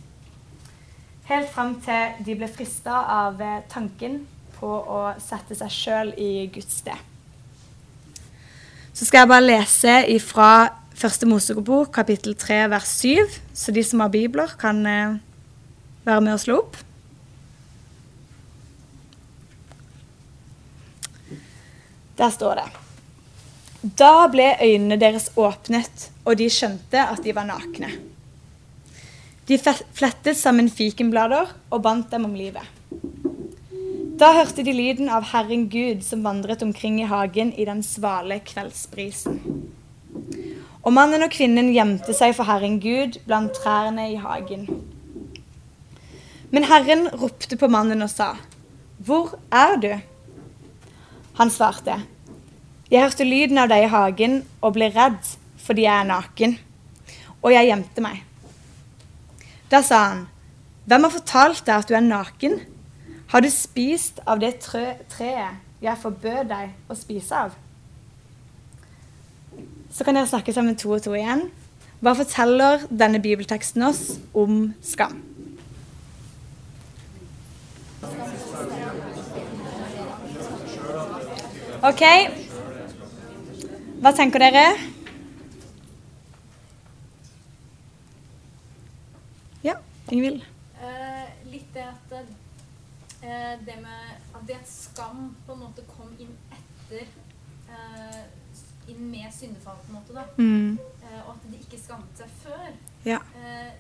Helt 1.30 1.48
fram 1.54 1.78
til 1.86 2.18
de 2.28 2.34
ble 2.36 2.50
frista 2.52 2.98
av 3.14 3.40
eh, 3.40 3.62
tanken 3.72 4.18
på 4.58 4.68
å 4.68 4.98
sette 5.24 5.56
seg 5.56 5.72
sjøl 5.72 6.12
i 6.20 6.50
Guds 6.52 6.82
sted. 6.82 7.00
Så 8.92 9.08
skal 9.08 9.24
jeg 9.24 9.32
bare 9.32 9.46
lese 9.46 9.94
fra 10.26 10.50
Første 10.98 11.30
Mosebok, 11.30 11.94
kapittel 11.96 12.36
3, 12.36 12.58
vers 12.74 12.90
7, 13.06 13.38
så 13.56 13.72
de 13.72 13.86
som 13.88 14.02
har 14.04 14.12
bibler, 14.12 14.52
kan 14.60 14.82
være 14.82 16.20
med 16.26 16.34
og 16.34 16.42
slå 16.44 16.58
opp. 16.66 16.82
Der 22.18 22.34
står 22.34 22.60
det. 22.64 22.68
Da 23.96 24.28
ble 24.28 24.50
øynene 24.60 24.98
deres 25.00 25.30
åpnet, 25.40 26.10
og 26.26 26.36
de 26.40 26.50
skjønte 26.52 27.00
at 27.00 27.22
de 27.24 27.36
var 27.36 27.46
nakne. 27.48 27.92
De 29.48 29.56
flettet 29.56 30.36
sammen 30.36 30.68
fikenblader 30.68 31.54
og 31.72 31.84
bandt 31.86 32.12
dem 32.12 32.26
om 32.28 32.34
livet. 32.36 32.66
Da 34.20 34.34
hørte 34.34 34.66
de 34.66 34.74
lyden 34.74 35.12
av 35.14 35.30
Herren 35.30 35.68
Gud 35.72 36.02
som 36.04 36.26
vandret 36.26 36.66
omkring 36.66 36.98
i 37.00 37.08
hagen 37.08 37.54
i 37.54 37.68
den 37.70 37.84
svale 37.86 38.42
kveldsbrisen. 38.44 39.40
Og 40.82 40.92
mannen 40.92 41.24
og 41.24 41.32
kvinnen 41.32 41.70
gjemte 41.72 42.16
seg 42.18 42.34
for 42.36 42.50
Herren 42.50 42.82
Gud 42.84 43.22
blant 43.30 43.56
trærne 43.56 44.10
i 44.12 44.20
hagen. 44.20 44.68
Men 46.52 46.68
Herren 46.68 47.08
ropte 47.14 47.60
på 47.60 47.70
mannen 47.72 48.02
og 48.02 48.10
sa, 48.10 48.36
'Hvor 49.00 49.38
er 49.52 49.76
du?' 49.80 50.02
Han 51.38 51.50
svarte, 51.50 52.02
'Jeg 52.90 53.04
hørte 53.04 53.24
lyden 53.28 53.58
av 53.58 53.68
deg 53.68 53.84
i 53.84 53.92
hagen 53.92 54.40
og 54.62 54.74
ble 54.78 54.88
redd 54.96 55.36
fordi 55.60 55.84
jeg 55.84 56.00
er 56.00 56.08
naken.' 56.08 56.58
Og 57.44 57.52
jeg 57.54 57.68
gjemte 57.68 58.02
meg. 58.02 58.24
Da 59.72 59.82
sa 59.82 60.04
han, 60.08 60.28
'Hvem 60.88 61.04
har 61.04 61.12
fortalt 61.12 61.66
deg 61.66 61.76
at 61.76 61.88
du 61.88 61.94
er 61.94 62.06
naken?' 62.06 62.62
Har 63.28 63.42
du 63.42 63.50
spist 63.50 64.20
av 64.26 64.40
det 64.40 64.60
treet 64.64 65.60
jeg 65.82 65.98
forbød 66.00 66.48
deg 66.48 66.70
å 66.88 66.96
spise 66.96 67.36
av? 67.36 67.52
Så 69.92 70.04
kan 70.04 70.16
dere 70.16 70.28
snakke 70.28 70.54
sammen 70.54 70.78
to 70.80 70.94
og 70.96 71.04
to 71.04 71.12
igjen. 71.12 71.50
Hva 72.00 72.14
forteller 72.16 72.88
denne 72.88 73.20
bibelteksten 73.20 73.84
oss 73.84 74.20
om 74.34 74.74
skam? 74.82 75.20
OK. 81.84 82.47
Hva 83.98 84.12
tenker 84.14 84.44
dere? 84.44 84.64
Ja, 89.66 89.74
Ingvild? 90.14 90.44
Eh, 90.78 91.24
litt 91.50 91.72
det 91.74 91.86
at 91.88 92.14
eh, 92.18 93.56
det 93.66 93.78
med 93.82 94.12
at 94.38 94.44
det 94.46 94.60
at 94.60 94.70
skam 94.70 95.32
på 95.48 95.56
en 95.56 95.64
måte 95.64 95.86
kom 95.90 96.12
inn 96.22 96.36
etter 96.54 97.08
eh, 97.74 98.22
Inn 98.88 99.10
med 99.12 99.34
syndefall, 99.36 99.76
på 99.84 99.90
en 99.92 99.96
måte, 99.98 100.14
da. 100.16 100.22
Mm. 100.38 100.78
Eh, 101.04 101.18
og 101.26 101.34
at 101.34 101.48
de 101.50 101.58
ikke 101.60 101.80
skammet 101.82 102.22
seg 102.22 102.30
før, 102.40 102.70
ja. 103.04 103.18
Eh, 103.36 103.74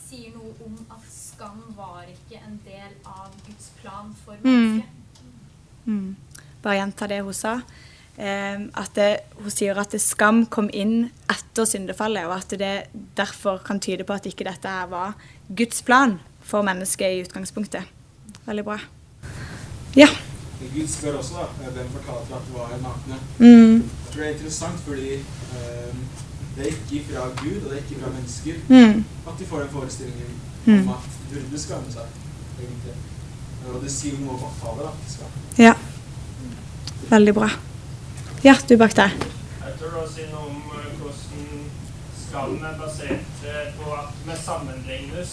sier 0.00 0.32
noe 0.32 0.54
om 0.64 0.78
at 0.94 1.04
skam 1.12 1.58
var 1.76 2.06
ikke 2.08 2.40
en 2.40 2.56
del 2.64 2.94
av 3.04 3.34
Guds 3.44 3.68
plan 3.82 4.14
for 4.22 4.38
mm. 4.40 4.46
mennesket. 4.46 5.20
Mm. 5.84 5.98
Mm. 5.98 6.48
Bare 6.62 6.78
gjenta 6.78 7.10
det 7.12 7.20
hun 7.26 7.36
sa. 7.36 7.58
Eh, 8.14 8.60
at 8.78 8.92
det, 8.94 9.08
hun 9.42 9.50
sier 9.50 9.78
at 9.80 9.94
skam 9.98 10.44
kom 10.46 10.68
inn 10.70 11.08
etter 11.30 11.66
syndefallet, 11.66 12.28
og 12.28 12.36
at 12.36 12.54
det 12.60 12.74
derfor 13.18 13.58
kan 13.66 13.82
tyde 13.82 14.06
på 14.06 14.14
at 14.14 14.28
ikke 14.30 14.46
dette 14.46 14.70
her 14.70 14.86
var 14.92 15.16
Guds 15.48 15.82
plan 15.82 16.20
for 16.44 16.62
mennesket 16.66 17.10
i 17.10 17.24
utgangspunktet. 17.24 17.90
Veldig 18.46 18.64
bra. 18.64 18.78
Ja. 19.96 20.08
Gud 20.74 20.86
spør 20.88 21.18
også 21.18 21.40
da, 21.40 21.48
eh, 21.64 21.72
hvem 21.74 21.90
fortalte 21.96 22.34
at 22.38 22.46
det 22.46 22.54
var 22.54 22.70
nakne. 22.82 23.18
Mm. 23.38 23.82
Jeg 23.82 24.12
tror 24.12 24.22
det 24.22 24.28
er 24.28 24.34
interessant 24.34 24.80
fordi 24.86 25.10
um, 25.18 26.04
det 26.56 26.62
er 26.62 26.70
ikke 26.70 27.04
fra 27.10 27.26
Gud 27.42 27.58
og 27.64 27.70
det 27.70 27.78
er 27.78 27.82
ikke 27.82 28.00
fra 28.00 28.10
mennesker 28.14 28.54
mm. 28.68 29.04
at 29.26 29.34
de 29.38 29.46
får 29.46 29.60
den 29.60 29.70
forestillingen 29.74 30.40
mm. 30.66 30.80
om 30.80 30.94
at 30.94 31.10
de 31.10 31.34
burde 31.34 31.62
skamme 31.62 31.92
seg. 31.92 32.16
egentlig. 32.62 32.96
Og 33.74 33.82
det 33.82 33.92
sier 33.92 34.18
noe 34.20 34.38
om 34.38 34.48
opphavet. 34.48 34.86
da, 34.86 34.92
skam. 35.08 35.38
Ja. 35.58 35.74
Veldig 37.10 37.34
bra. 37.34 37.50
Ja, 38.44 38.56
du 38.68 38.76
bak 38.76 38.96
der. 38.96 39.10
Jeg 39.64 39.72
tror 39.80 40.02
også 40.02 40.20
innom 40.20 40.42
noe 40.42 40.50
om 40.50 40.72
eh, 40.76 40.96
hvordan 41.00 41.60
skallen 42.18 42.64
er 42.68 42.74
basert 42.76 43.44
eh, 43.48 43.70
på 43.78 43.92
at 43.96 44.18
vi 44.26 44.34
sammenlignes 44.36 45.32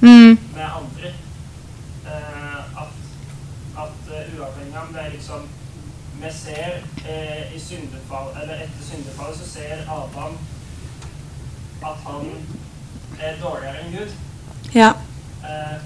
mm. 0.00 0.38
med 0.54 0.66
andre. 0.80 1.10
Eh, 2.06 2.82
at, 2.82 2.92
at 3.84 4.12
uh, 4.12 4.38
uavhengig 4.38 4.78
av 4.78 4.92
det 4.94 5.02
er 5.02 5.10
liksom 5.16 5.48
Vi 6.20 6.30
ser 6.32 6.78
eh, 7.08 7.56
i 7.56 7.58
syndefall, 7.60 8.30
eller 8.42 8.54
etter 8.54 8.84
syndefallet 8.90 9.36
så 9.42 9.48
ser 9.50 9.82
Adam 9.96 10.38
at 11.82 11.98
han 12.06 12.30
er 13.20 13.42
dårligere 13.42 13.82
enn 13.82 13.92
Gud. 13.98 14.14
Ja. 14.74 14.94
Eh, 15.42 15.50
eh, 15.50 15.82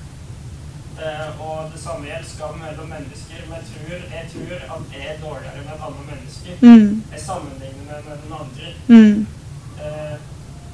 og 1.41 1.71
det 1.73 1.81
samme 1.81 2.07
gjelder 2.09 2.29
skam 2.29 2.59
mellom 2.61 2.89
mennesker. 2.95 3.41
Men 3.49 3.57
jeg 3.59 3.67
tror, 3.71 4.03
jeg 4.17 4.27
tror 4.33 4.75
at 4.77 4.97
jeg 4.97 5.07
er 5.13 5.23
dårligere 5.25 5.63
enn 5.63 5.85
andre 5.89 6.05
mennesker. 6.11 6.53
Mm. 6.61 7.03
Jeg 7.13 7.21
sammenligner 7.25 7.85
meg 7.89 8.09
med 8.09 8.17
den 8.25 8.35
andre. 8.43 8.73
Mm. 8.89 9.27
Eh, 9.85 10.17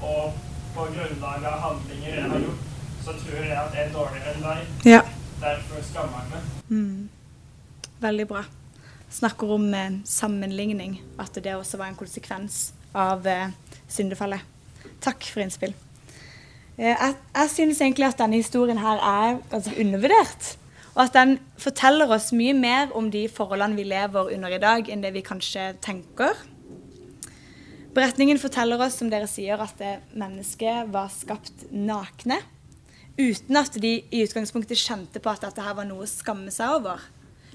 og 0.03 0.35
på 0.75 0.89
grunnlag 0.97 1.47
av 1.53 1.61
handlinger 1.67 2.19
jeg 2.19 2.31
har 2.33 2.45
gjort, 2.47 2.67
så 3.05 3.15
tror 3.23 3.45
jeg 3.45 3.57
at 3.63 3.79
jeg 3.79 3.87
er 3.87 3.95
dårligere 3.95 4.35
enn 4.35 4.47
deg. 4.49 4.91
Ja. 4.91 5.03
Derfor 5.41 5.87
skammer 5.91 6.25
jeg 6.25 6.35
meg. 6.35 6.53
Mm. 6.69 7.09
Veldig 8.03 8.29
bra. 8.35 8.45
Snakker 9.11 9.57
om 9.57 9.71
eh, 9.75 10.01
sammenligning, 10.05 11.01
at 11.23 11.39
det 11.39 11.55
også 11.55 11.79
var 11.81 11.93
en 11.93 11.99
konsekvens 11.99 12.73
av 12.97 13.27
eh, 13.31 13.55
syndefallet. 13.89 14.43
Takk 15.01 15.29
for 15.31 15.45
innspill. 15.45 15.75
Eh, 16.77 16.93
jeg, 16.93 17.17
jeg 17.35 17.51
synes 17.53 17.81
egentlig 17.81 18.09
at 18.09 18.21
denne 18.21 18.41
historien 18.41 18.81
her 18.81 19.01
er 19.01 19.41
ganske 19.51 19.77
undervurdert. 19.81 20.57
Og 20.97 21.05
at 21.05 21.17
den 21.17 21.39
forteller 21.61 22.09
oss 22.13 22.31
mye 22.33 22.55
mer 22.57 22.93
om 22.97 23.11
de 23.13 23.27
forholdene 23.29 23.77
vi 23.77 23.85
lever 23.85 24.33
under 24.37 24.53
i 24.57 24.61
dag, 24.61 24.89
enn 24.89 25.05
det 25.05 25.13
vi 25.13 25.25
kanskje 25.25 25.75
tenker. 25.85 26.37
Beretningen 27.97 28.41
forteller 28.41 28.81
oss, 28.85 28.97
som 29.01 29.09
dere 29.13 29.29
sier, 29.29 29.61
at 29.61 29.81
mennesket 30.17 30.93
var 30.93 31.13
skapt 31.13 31.69
nakne 31.73 32.43
uten 33.17 33.57
at 33.57 33.77
de 33.81 33.93
i 34.13 34.23
utgangspunktet 34.27 34.77
kjente 34.77 35.23
på 35.25 35.31
at 35.33 35.45
dette 35.47 35.63
her 35.65 35.77
var 35.79 35.87
noe 35.89 36.05
å 36.05 36.11
skamme 36.11 36.53
seg 36.53 36.75
over. 36.79 37.01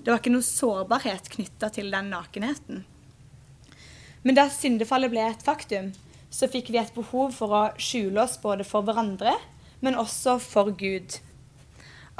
Det 0.02 0.10
var 0.10 0.18
ikke 0.18 0.34
noe 0.34 0.46
sårbarhet 0.46 1.30
knytta 1.36 1.70
til 1.76 1.92
den 1.94 2.10
nakenheten. 2.10 2.82
Men 4.26 4.38
da 4.38 4.48
syndefallet 4.54 5.14
ble 5.14 5.28
et 5.30 5.46
faktum, 5.46 5.92
så 6.32 6.48
fikk 6.48 6.72
vi 6.72 6.80
et 6.80 6.94
behov 6.96 7.34
for 7.36 7.54
å 7.54 7.64
skjule 7.82 8.24
oss 8.24 8.38
både 8.42 8.66
for 8.68 8.88
hverandre, 8.88 9.36
men 9.84 10.00
også 10.00 10.38
for 10.40 10.72
Gud. 10.78 11.18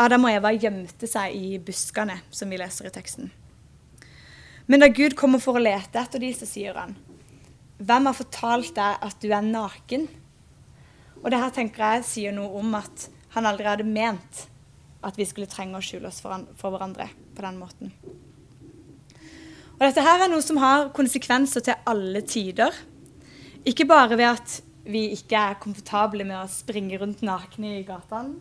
Adam 0.02 0.28
og 0.28 0.34
Eva 0.34 0.52
gjemte 0.56 1.08
seg 1.08 1.36
i 1.38 1.60
buskene, 1.62 2.20
som 2.34 2.52
vi 2.52 2.60
leser 2.60 2.90
i 2.90 2.94
teksten. 2.94 3.32
Men 4.68 4.84
da 4.84 4.92
Gud 4.92 5.16
kommer 5.20 5.42
for 5.44 5.58
å 5.58 5.64
lete 5.64 6.00
etter 6.00 6.22
de, 6.24 6.32
så 6.34 6.48
sier 6.48 6.78
han, 6.78 6.96
'Hvem 7.82 8.06
har 8.06 8.14
fortalt 8.14 8.76
deg 8.76 8.98
at 9.02 9.20
du 9.20 9.32
er 9.32 9.42
naken?' 9.42 10.08
Og 11.24 11.32
det 11.32 11.40
her 11.40 11.50
tenker 11.50 11.84
jeg 11.84 12.06
sier 12.06 12.32
noe 12.32 12.60
om 12.60 12.76
at 12.76 13.10
han 13.30 13.46
aldri 13.46 13.66
hadde 13.66 13.84
ment 13.84 14.48
at 15.04 15.18
vi 15.18 15.26
skulle 15.26 15.50
trenge 15.50 15.78
å 15.78 15.82
skjule 15.82 16.08
oss 16.08 16.22
for, 16.22 16.46
for 16.58 16.74
hverandre 16.74 17.10
på 17.36 17.42
den 17.42 17.58
måten. 17.58 17.94
Og 19.80 19.88
dette 19.88 20.02
her 20.06 20.22
er 20.22 20.30
noe 20.30 20.42
som 20.46 20.58
har 20.62 20.90
konsekvenser 20.94 21.64
til 21.66 21.74
alle 21.90 22.22
tider. 22.22 22.74
Ikke 23.68 23.86
bare 23.86 24.18
ved 24.18 24.26
at 24.26 24.54
vi 24.90 25.12
ikke 25.14 25.38
er 25.38 25.60
komfortable 25.62 26.26
med 26.26 26.40
å 26.40 26.50
springe 26.50 26.98
rundt 26.98 27.20
nakne 27.22 27.76
i 27.78 27.84
gatene, 27.86 28.40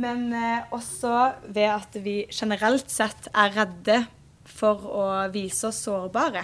men 0.00 0.32
eh, 0.34 0.64
også 0.74 1.12
ved 1.46 1.68
at 1.70 1.98
vi 2.02 2.24
generelt 2.32 2.90
sett 2.90 3.28
er 3.30 3.52
redde 3.54 4.00
for 4.50 4.88
å 4.90 5.04
vise 5.30 5.68
oss 5.68 5.78
sårbare. 5.84 6.42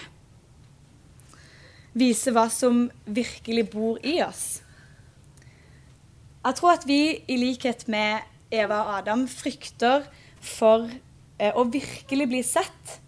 Vise 1.97 2.31
hva 2.37 2.47
som 2.53 2.85
virkelig 3.07 3.67
bor 3.73 3.99
i 4.07 4.21
oss. 4.23 4.61
Jeg 6.47 6.59
tror 6.61 6.77
at 6.77 6.87
vi, 6.87 7.01
i 7.27 7.41
likhet 7.41 7.89
med 7.91 8.23
Eva 8.55 8.85
og 8.85 8.95
Adam, 9.01 9.27
frykter 9.27 10.07
for 10.39 10.87
eh, 10.87 11.51
å 11.51 11.67
virkelig 11.67 12.31
bli 12.31 12.47
sett, 12.47 12.99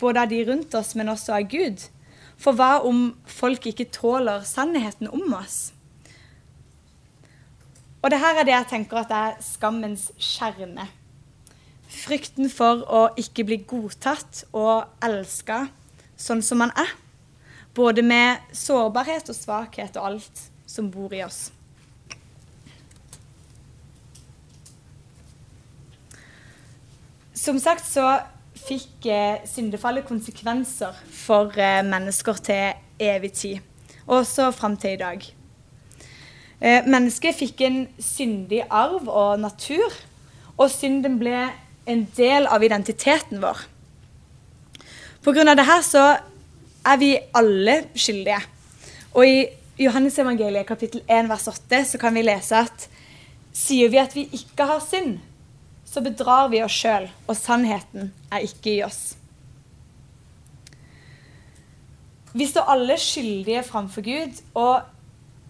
både 0.00 0.24
av 0.24 0.32
de 0.32 0.44
rundt 0.48 0.76
oss, 0.78 0.94
men 0.96 1.12
også 1.12 1.36
av 1.36 1.50
Gud. 1.50 1.90
For 2.40 2.56
hva 2.56 2.78
om 2.88 3.10
folk 3.28 3.66
ikke 3.68 3.90
tåler 3.92 4.46
sannheten 4.48 5.10
om 5.12 5.34
oss? 5.36 5.74
Og 8.00 8.08
det 8.12 8.20
her 8.22 8.40
er 8.40 8.48
det 8.48 8.54
jeg 8.54 8.68
tenker 8.70 9.02
at 9.02 9.12
er 9.12 9.36
skammens 9.44 10.06
kjerne. 10.16 10.86
Frykten 11.90 12.48
for 12.48 12.80
å 12.88 13.02
ikke 13.20 13.44
bli 13.44 13.60
godtatt 13.68 14.46
og 14.56 14.88
elska 15.04 15.66
sånn 16.16 16.40
som 16.44 16.62
man 16.62 16.72
er. 16.80 16.94
Både 17.76 18.02
med 18.02 18.40
sårbarhet 18.56 19.28
og 19.28 19.36
svakhet 19.36 19.98
og 20.00 20.08
alt 20.08 20.44
som 20.70 20.88
bor 20.90 21.12
i 21.12 21.20
oss. 21.26 21.50
Som 27.36 27.60
sagt 27.60 27.86
så 27.88 28.06
fikk 28.66 29.06
eh, 29.10 29.42
syndefallet 29.48 30.06
konsekvenser 30.08 30.96
for 31.14 31.54
eh, 31.58 31.82
mennesker 31.86 32.40
til 32.44 32.78
evig 33.00 33.32
tid, 33.32 33.58
og 34.06 34.20
også 34.22 34.50
fram 34.54 34.76
til 34.80 34.96
i 34.96 35.00
dag. 35.00 35.26
Eh, 36.60 36.86
mennesket 36.86 37.38
fikk 37.38 37.64
en 37.66 37.82
syndig 37.98 38.62
arv 38.68 39.08
og 39.08 39.40
natur, 39.40 39.94
og 40.60 40.70
synden 40.70 41.16
ble 41.20 41.48
en 41.88 42.04
del 42.16 42.46
av 42.46 42.62
identiteten 42.64 43.40
vår. 43.42 43.64
På 45.24 45.32
grunn 45.36 45.48
av 45.48 45.56
det 45.58 45.80
så 45.84 46.04
er 46.86 47.00
vi 47.00 47.14
alle 47.36 47.80
skyldige. 47.94 48.40
Og 49.16 49.26
i 49.26 49.40
Johannes 49.80 50.18
evangeliet 50.20 50.68
kapittel 50.68 51.02
1 51.08 51.28
vers 51.28 51.48
8 51.48 51.82
så 51.94 52.00
kan 52.00 52.14
vi 52.14 52.24
lese 52.24 52.60
at 52.60 52.86
sier 53.56 53.90
vi 53.92 53.98
at 54.00 54.14
vi 54.16 54.28
ikke 54.36 54.68
har 54.68 54.80
synd, 54.84 55.18
så 55.84 56.04
bedrar 56.04 56.48
vi 56.52 56.62
oss 56.62 56.76
sjøl, 56.76 57.08
og 57.26 57.36
sannheten 57.36 58.12
er 58.30 58.46
ikke 58.46 58.76
i 58.76 58.82
oss. 58.86 59.16
Vi 62.32 62.46
står 62.46 62.70
alle 62.70 62.94
skyldige 63.00 63.62
framfor 63.66 64.06
Gud, 64.06 64.38
og 64.54 64.86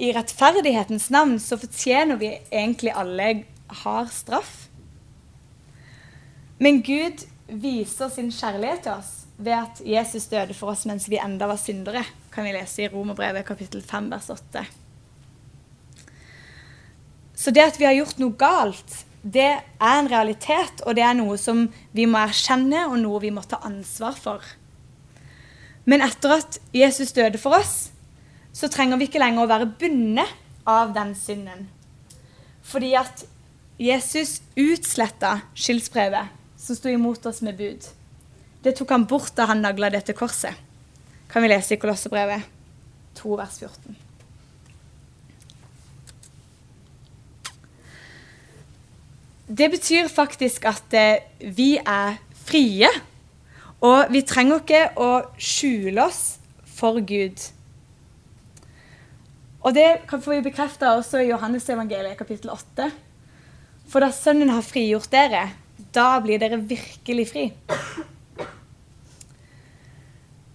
i 0.00 0.12
rettferdighetens 0.16 1.10
navn 1.12 1.36
så 1.42 1.58
fortjener 1.60 2.16
vi 2.20 2.32
egentlig 2.48 2.94
alle 2.96 3.44
hard 3.82 4.08
straff. 4.14 4.70
Men 6.60 6.80
Gud 6.84 7.26
viser 7.48 8.08
sin 8.12 8.30
kjærlighet 8.32 8.84
til 8.86 8.96
oss 8.96 9.12
ved 9.40 9.56
at 9.56 9.80
Jesus 9.84 10.28
døde 10.28 10.56
for 10.56 10.72
oss 10.72 10.86
mens 10.88 11.08
vi 11.08 11.20
enda 11.20 11.48
var 11.48 11.60
syndere, 11.60 12.04
kan 12.32 12.44
vi 12.44 12.52
lese 12.56 12.84
i 12.84 12.88
Romerbrevet 12.92 13.46
kapittel 13.48 13.82
5 13.82 14.10
vers 14.12 14.28
8. 14.32 14.64
Så 17.40 17.52
det 17.56 17.64
at 17.64 17.78
vi 17.80 17.88
har 17.88 17.96
gjort 17.96 18.20
noe 18.20 18.36
galt, 18.36 18.98
det 19.22 19.50
er 19.60 19.98
en 19.98 20.08
realitet, 20.08 20.80
og 20.86 20.96
det 20.96 21.04
er 21.04 21.16
noe 21.18 21.36
som 21.40 21.66
vi 21.92 22.06
må 22.08 22.20
erkjenne, 22.22 22.86
og 22.88 22.96
noe 23.02 23.20
vi 23.20 23.32
må 23.34 23.44
ta 23.44 23.60
ansvar 23.66 24.16
for. 24.16 24.44
Men 25.84 26.04
etter 26.04 26.38
at 26.38 26.60
Jesus 26.76 27.12
døde 27.16 27.40
for 27.40 27.58
oss, 27.58 27.90
så 28.52 28.70
trenger 28.72 28.98
vi 28.98 29.08
ikke 29.08 29.20
lenger 29.20 29.44
å 29.44 29.50
være 29.50 29.68
bundet 29.80 30.32
av 30.68 30.94
den 30.96 31.12
synden. 31.18 31.68
Fordi 32.66 32.94
at 32.98 33.24
Jesus 33.80 34.40
utsletta 34.60 35.38
skyldsbrevet 35.56 36.36
som 36.60 36.76
sto 36.76 36.90
imot 36.92 37.24
oss 37.26 37.40
med 37.44 37.56
bud. 37.60 37.86
Det 38.60 38.74
tok 38.76 38.92
han 38.92 39.08
bort 39.08 39.32
da 39.36 39.48
han 39.48 39.64
nagla 39.64 39.88
det 39.92 40.04
til 40.08 40.18
korset. 40.18 40.52
Kan 41.30 41.44
vi 41.44 41.52
lese 41.52 41.76
i 41.76 41.80
Kolossebrevet 41.80 42.44
2 43.20 43.36
vers 43.40 43.56
14. 43.62 44.09
Det 49.50 49.66
betyr 49.70 50.06
faktisk 50.06 50.66
at 50.70 50.94
eh, 50.94 51.22
vi 51.42 51.74
er 51.78 52.20
frie. 52.46 52.86
Og 53.82 54.12
vi 54.12 54.22
trenger 54.22 54.60
ikke 54.60 54.82
å 55.00 55.08
skjule 55.40 56.04
oss 56.04 56.38
for 56.70 57.00
Gud. 57.02 57.40
Og 59.60 59.74
det 59.74 60.04
kan 60.08 60.22
vi 60.22 60.38
bekrefte 60.44 60.92
også 60.94 61.24
i 61.24 61.30
Johannes 61.32 61.66
evangeliet 61.68 62.18
kapittel 62.20 62.52
8. 62.54 62.90
For 63.90 64.04
da 64.04 64.12
Sønnen 64.14 64.52
har 64.54 64.62
frigjort 64.62 65.10
dere, 65.10 65.48
da 65.90 66.12
blir 66.22 66.38
dere 66.38 66.60
virkelig 66.60 67.26
fri. 67.32 67.48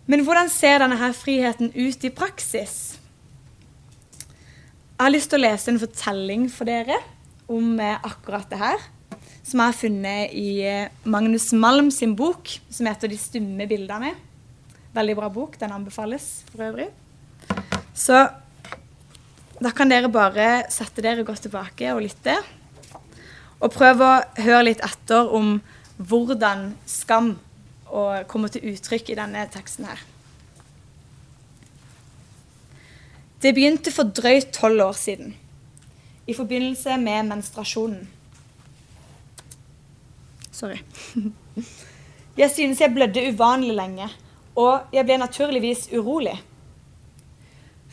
Men 0.08 0.24
hvordan 0.24 0.48
ser 0.54 0.80
denne 0.80 1.02
her 1.02 1.18
friheten 1.18 1.74
ut 1.76 2.06
i 2.06 2.14
praksis? 2.14 2.78
Jeg 4.96 5.04
har 5.04 5.12
lyst 5.12 5.34
til 5.34 5.42
å 5.42 5.48
lese 5.50 5.74
en 5.74 5.82
fortelling 5.82 6.48
for 6.54 6.70
dere 6.70 7.02
om 7.52 7.80
eh, 7.80 7.98
akkurat 8.04 8.50
det 8.50 8.60
her. 8.60 8.86
Som 9.46 9.62
jeg 9.62 9.70
har 9.72 9.78
funnet 9.78 10.34
i 10.36 10.50
eh, 10.66 10.92
Magnus 11.04 11.52
Malm 11.54 11.92
sin 11.94 12.16
bok, 12.18 12.50
som 12.70 12.90
heter 12.90 13.08
'De 13.08 13.18
stumme 13.18 13.68
bildene'. 13.70 14.16
Veldig 14.96 15.16
bra 15.16 15.30
bok. 15.30 15.60
Den 15.60 15.72
anbefales 15.72 16.44
for 16.52 16.64
øvrig. 16.64 16.90
Så 17.94 18.28
da 19.62 19.72
kan 19.72 19.90
dere 19.90 20.12
bare 20.12 20.66
sette 20.70 21.02
dere 21.02 21.24
godt 21.24 21.48
tilbake 21.48 21.94
og 21.94 22.02
lytte. 22.02 22.36
Og 23.62 23.72
prøve 23.72 24.04
å 24.04 24.42
høre 24.42 24.66
litt 24.68 24.84
etter 24.84 25.32
om 25.32 25.62
hvordan 25.98 26.74
skam 26.86 27.38
kommer 28.28 28.52
til 28.52 28.74
uttrykk 28.74 29.14
i 29.14 29.16
denne 29.16 29.46
teksten 29.54 29.86
her. 29.88 30.02
Det 33.42 33.54
begynte 33.54 33.92
for 33.94 34.10
drøyt 34.10 34.50
tolv 34.56 34.82
år 34.88 34.96
siden, 34.98 35.36
i 36.26 36.34
forbindelse 36.34 36.98
med 36.98 37.30
menstruasjonen. 37.30 38.08
Sorry. 40.52 40.80
Jeg 42.36 42.52
synes 42.52 42.82
jeg 42.82 42.92
blødde 42.92 43.22
uvanlig 43.32 43.72
lenge, 43.78 44.10
og 44.60 44.92
jeg 44.92 45.08
ble 45.08 45.16
naturligvis 45.22 45.86
urolig. 45.96 46.34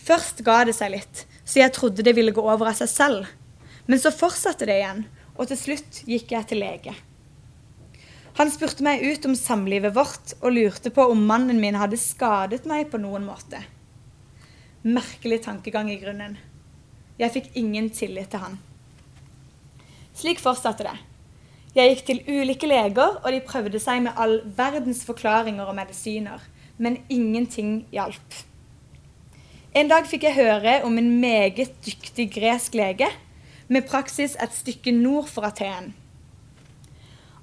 Først 0.03 0.43
ga 0.43 0.65
det 0.67 0.75
seg 0.75 0.91
litt, 0.97 1.21
så 1.47 1.61
jeg 1.61 1.75
trodde 1.77 2.03
det 2.03 2.17
ville 2.17 2.35
gå 2.35 2.43
over 2.43 2.73
av 2.73 2.75
seg 2.81 2.91
selv. 2.91 3.29
Men 3.87 4.03
så 4.03 4.11
fortsatte 4.11 4.67
det 4.67 4.81
igjen, 4.81 5.05
og 5.39 5.47
til 5.47 5.61
slutt 5.61 6.03
gikk 6.11 6.35
jeg 6.35 6.49
til 6.51 6.63
lege. 6.65 6.97
Han 8.41 8.51
spurte 8.51 8.83
meg 8.83 9.05
ut 9.07 9.31
om 9.31 9.39
samlivet 9.39 9.95
vårt 9.95 10.35
og 10.41 10.55
lurte 10.57 10.91
på 10.91 11.07
om 11.13 11.23
mannen 11.29 11.63
min 11.63 11.79
hadde 11.79 12.01
skadet 12.01 12.67
meg 12.67 12.91
på 12.91 12.99
noen 12.99 13.27
måte. 13.29 13.61
Merkelig 14.83 15.45
tankegang 15.47 15.93
i 15.93 16.01
grunnen. 16.03 16.39
Jeg 17.23 17.31
fikk 17.37 17.53
ingen 17.55 17.87
tillit 17.95 18.33
til 18.33 18.43
han. 18.43 18.57
Slik 20.19 20.43
fortsatte 20.43 20.89
det. 20.89 20.97
Jeg 21.73 21.93
gikk 21.93 22.03
til 22.09 22.23
ulike 22.29 22.67
leger, 22.69 23.21
og 23.23 23.29
de 23.33 23.39
prøvde 23.47 23.79
seg 23.81 24.03
med 24.05 24.19
all 24.21 24.41
verdens 24.59 25.05
forklaringer 25.07 25.71
og 25.71 25.77
medisiner, 25.79 26.43
men 26.77 26.99
ingenting 27.09 27.87
hjalp. 27.95 28.43
En 29.73 29.89
dag 29.89 30.05
fikk 30.11 30.27
jeg 30.27 30.37
høre 30.37 30.81
om 30.85 30.99
en 31.01 31.15
meget 31.23 31.73
dyktig 31.87 32.27
gresk 32.35 32.75
lege 32.77 33.09
med 33.73 33.87
praksis 33.89 34.35
et 34.37 34.53
stykke 34.53 34.93
nord 34.93 35.31
for 35.33 35.47
Aten. 35.49 35.95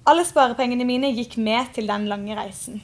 Alle 0.06 0.28
sparepengene 0.28 0.86
mine 0.86 1.10
gikk 1.16 1.40
med 1.42 1.74
til 1.74 1.90
den 1.90 2.06
lange 2.12 2.36
reisen. 2.38 2.84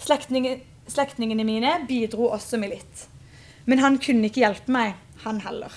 Slektningene 0.00 1.44
mine 1.44 1.74
bidro 1.88 2.30
også 2.32 2.56
med 2.60 2.78
litt. 2.78 3.08
Men 3.70 3.78
han 3.84 4.00
kunne 4.02 4.26
ikke 4.26 4.42
hjelpe 4.42 4.74
meg, 4.74 4.96
han 5.22 5.38
heller. 5.44 5.70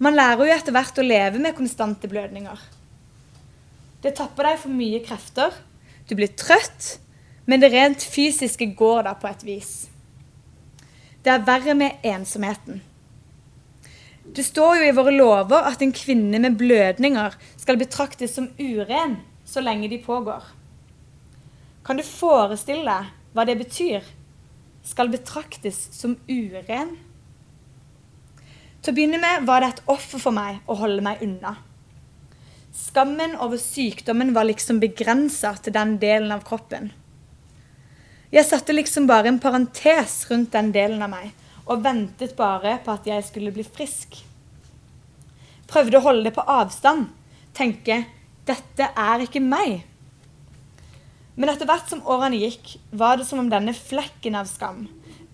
Man 0.00 0.16
lærer 0.16 0.46
jo 0.46 0.54
etter 0.54 0.72
hvert 0.72 0.98
å 1.00 1.04
leve 1.04 1.42
med 1.42 1.56
konstante 1.58 2.08
blødninger. 2.08 2.60
Det 4.00 4.14
tapper 4.16 4.46
deg 4.46 4.60
for 4.62 4.72
mye 4.72 5.02
krefter. 5.04 5.52
Du 6.08 6.14
blir 6.16 6.32
trøtt, 6.38 6.94
men 7.50 7.60
det 7.60 7.72
rent 7.74 8.04
fysiske 8.06 8.70
går 8.78 9.04
da 9.08 9.16
på 9.18 9.28
et 9.28 9.44
vis. 9.44 9.72
Det 11.24 11.34
er 11.34 11.44
verre 11.44 11.74
med 11.76 12.06
ensomheten. 12.06 12.80
Det 14.24 14.44
står 14.46 14.78
jo 14.78 14.86
i 14.88 14.94
våre 14.96 15.12
lover 15.12 15.66
at 15.68 15.82
en 15.82 15.92
kvinne 15.92 16.38
med 16.40 16.56
blødninger 16.60 17.34
skal 17.58 17.80
betraktes 17.80 18.36
som 18.38 18.48
uren 18.60 19.18
så 19.48 19.60
lenge 19.64 19.88
de 19.90 19.98
pågår. 20.04 20.44
Kan 21.84 21.98
du 21.98 22.04
forestille 22.06 22.86
deg 22.86 23.12
hva 23.34 23.44
det 23.48 23.58
betyr, 23.60 24.04
skal 24.88 25.10
betraktes 25.12 25.78
som 25.92 26.16
uren. 26.28 26.94
Til 28.80 28.92
å 28.92 28.96
begynne 28.96 29.20
med 29.20 29.44
var 29.48 29.62
det 29.62 29.72
et 29.74 29.82
offer 29.90 30.22
for 30.22 30.34
meg 30.34 30.62
å 30.66 30.78
holde 30.80 31.04
meg 31.04 31.20
unna. 31.24 31.56
Skammen 32.78 33.34
over 33.42 33.60
sykdommen 33.60 34.32
var 34.36 34.46
liksom 34.48 34.78
begrensa 34.80 35.54
til 35.60 35.74
den 35.74 35.96
delen 36.00 36.32
av 36.32 36.44
kroppen. 36.46 36.92
Jeg 38.32 38.44
satte 38.44 38.76
liksom 38.76 39.08
bare 39.08 39.30
en 39.32 39.40
parentes 39.40 40.20
rundt 40.30 40.52
den 40.52 40.70
delen 40.72 41.02
av 41.04 41.12
meg 41.12 41.32
og 41.68 41.82
ventet 41.84 42.34
bare 42.36 42.78
på 42.84 42.94
at 42.94 43.06
jeg 43.08 43.24
skulle 43.26 43.52
bli 43.52 43.64
frisk. 43.66 44.20
Prøvde 45.68 45.98
å 45.98 46.04
holde 46.04 46.28
det 46.28 46.34
på 46.36 46.44
avstand, 46.48 47.10
tenke 47.52 48.04
'dette 48.48 48.88
er 48.96 49.24
ikke 49.24 49.44
meg'. 49.44 49.82
Men 51.38 51.52
etter 51.52 51.68
hvert 51.70 51.86
som 51.90 52.02
årene 52.10 52.40
gikk, 52.42 52.74
var 52.90 53.20
det 53.20 53.28
som 53.28 53.38
om 53.38 53.50
denne 53.50 53.74
flekken 53.76 54.34
av 54.34 54.50
skam 54.50 54.88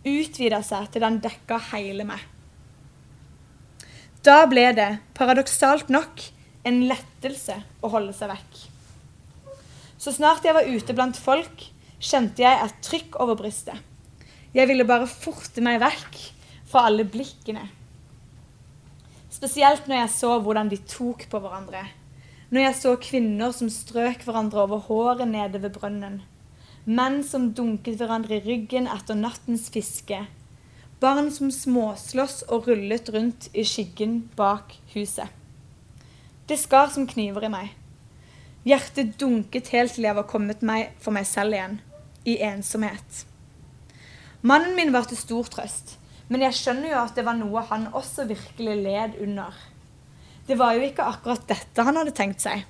utvida 0.04 0.60
seg 0.64 0.90
til 0.92 1.04
den 1.04 1.18
dekka 1.24 1.58
hele 1.72 2.06
meg. 2.06 2.20
Da 4.24 4.44
ble 4.48 4.70
det, 4.76 4.90
paradoksalt 5.16 5.90
nok, 5.92 6.22
en 6.64 6.84
lettelse 6.88 7.58
å 7.84 7.90
holde 7.92 8.14
seg 8.16 8.30
vekk. 8.32 8.60
Så 10.00 10.12
snart 10.16 10.44
jeg 10.44 10.56
var 10.56 10.68
ute 10.68 10.96
blant 10.96 11.18
folk, 11.20 11.66
kjente 12.00 12.44
jeg 12.44 12.60
et 12.60 12.78
trykk 12.84 13.18
over 13.20 13.36
brystet. 13.40 13.76
Jeg 14.54 14.68
ville 14.70 14.86
bare 14.88 15.08
forte 15.08 15.64
meg 15.64 15.80
vekk 15.82 16.20
fra 16.68 16.86
alle 16.88 17.04
blikkene. 17.08 17.64
Spesielt 19.32 19.88
når 19.88 20.04
jeg 20.04 20.14
så 20.14 20.36
hvordan 20.40 20.70
de 20.70 20.78
tok 20.88 21.26
på 21.28 21.40
hverandre. 21.42 21.82
Når 22.54 22.62
jeg 22.68 22.74
så 22.78 22.90
kvinner 23.02 23.50
som 23.50 23.66
strøk 23.66 24.20
hverandre 24.22 24.60
over 24.62 24.82
håret 24.86 25.26
nede 25.26 25.58
ved 25.58 25.72
brønnen. 25.74 26.20
Menn 26.86 27.16
som 27.26 27.48
dunket 27.50 27.96
hverandre 27.98 28.36
i 28.36 28.44
ryggen 28.44 28.86
etter 28.86 29.18
nattens 29.18 29.64
fiske. 29.74 30.20
Barn 31.02 31.32
som 31.34 31.50
småslåss 31.50 32.44
og 32.54 32.68
rullet 32.68 33.10
rundt 33.10 33.48
i 33.58 33.64
skyggen 33.66 34.20
bak 34.38 34.76
huset. 34.92 35.26
Det 36.46 36.60
skar 36.62 36.94
som 36.94 37.08
kniver 37.10 37.48
i 37.48 37.52
meg. 37.56 37.74
Hjertet 38.62 39.16
dunket 39.18 39.74
helt 39.74 39.98
til 39.98 40.06
jeg 40.06 40.20
var 40.22 40.30
kommet 40.30 40.62
meg 40.62 40.94
for 41.02 41.10
meg 41.16 41.26
selv 41.26 41.58
igjen, 41.58 41.80
i 42.22 42.38
ensomhet. 42.38 43.24
Mannen 44.46 44.78
min 44.78 44.94
var 44.94 45.10
til 45.10 45.18
stor 45.18 45.50
trøst, 45.50 45.96
men 46.30 46.46
jeg 46.46 46.60
skjønner 46.60 46.92
jo 46.94 47.02
at 47.02 47.18
det 47.18 47.26
var 47.26 47.34
noe 47.34 47.66
han 47.66 47.90
også 47.90 48.30
virkelig 48.30 48.82
led 48.86 49.22
under. 49.26 49.64
Det 50.46 50.58
var 50.60 50.76
jo 50.76 50.84
ikke 50.84 51.06
akkurat 51.08 51.46
dette 51.48 51.84
han 51.86 51.96
hadde 51.96 52.12
tenkt 52.16 52.44
seg. 52.44 52.66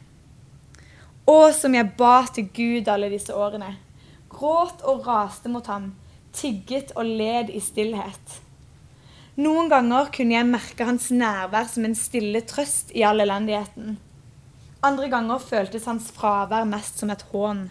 Å, 1.27 1.39
som 1.57 1.75
jeg 1.75 1.95
ba 1.99 2.23
til 2.31 2.51
Gud 2.55 2.89
alle 2.93 3.11
disse 3.11 3.35
årene. 3.35 3.73
Gråt 4.31 4.85
og 4.87 5.07
raste 5.09 5.51
mot 5.51 5.67
ham, 5.71 5.93
tigget 6.35 6.93
og 6.95 7.09
led 7.09 7.51
i 7.51 7.63
stillhet. 7.65 8.41
Noen 9.35 9.71
ganger 9.73 10.13
kunne 10.15 10.37
jeg 10.37 10.47
merke 10.47 10.87
hans 10.87 11.09
nærvær 11.11 11.67
som 11.71 11.87
en 11.89 11.97
stille 11.99 12.45
trøst 12.47 12.93
i 12.95 13.03
all 13.03 13.25
elendigheten. 13.25 13.97
Andre 14.85 15.09
ganger 15.11 15.41
føltes 15.43 15.89
hans 15.91 16.11
fravær 16.15 16.69
mest 16.69 17.01
som 17.01 17.11
et 17.11 17.25
hån. 17.33 17.65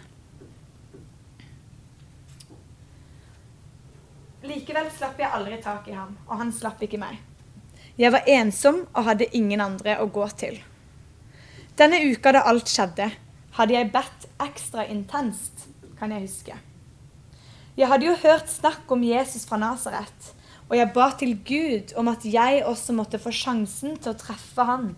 Likevel 4.44 4.90
slapp 4.92 5.22
jeg 5.22 5.32
aldri 5.32 5.56
tak 5.64 5.86
i 5.88 5.96
ham, 5.96 6.18
og 6.28 6.42
han 6.42 6.52
slapp 6.52 6.82
ikke 6.84 7.00
meg. 7.00 7.16
Jeg 7.94 8.10
var 8.10 8.26
ensom 8.26 8.80
og 8.90 9.04
hadde 9.06 9.30
ingen 9.38 9.60
andre 9.62 10.00
å 10.02 10.08
gå 10.10 10.24
til. 10.34 10.56
Denne 11.78 12.00
uka 12.10 12.32
da 12.34 12.40
alt 12.50 12.70
skjedde, 12.70 13.06
hadde 13.54 13.74
jeg 13.76 13.90
bedt 13.94 14.24
ekstra 14.42 14.86
intenst, 14.90 15.68
kan 15.98 16.10
jeg 16.10 16.24
huske. 16.24 16.56
Jeg 17.78 17.90
hadde 17.90 18.08
jo 18.08 18.16
hørt 18.18 18.50
snakk 18.50 18.90
om 18.94 19.02
Jesus 19.06 19.46
fra 19.46 19.60
Nasaret, 19.62 20.32
og 20.66 20.74
jeg 20.78 20.90
ba 20.94 21.06
til 21.18 21.36
Gud 21.46 21.94
om 21.98 22.10
at 22.10 22.26
jeg 22.26 22.64
også 22.66 22.94
måtte 22.98 23.20
få 23.22 23.30
sjansen 23.34 23.94
til 23.98 24.10
å 24.10 24.18
treffe 24.18 24.66
han. 24.66 24.92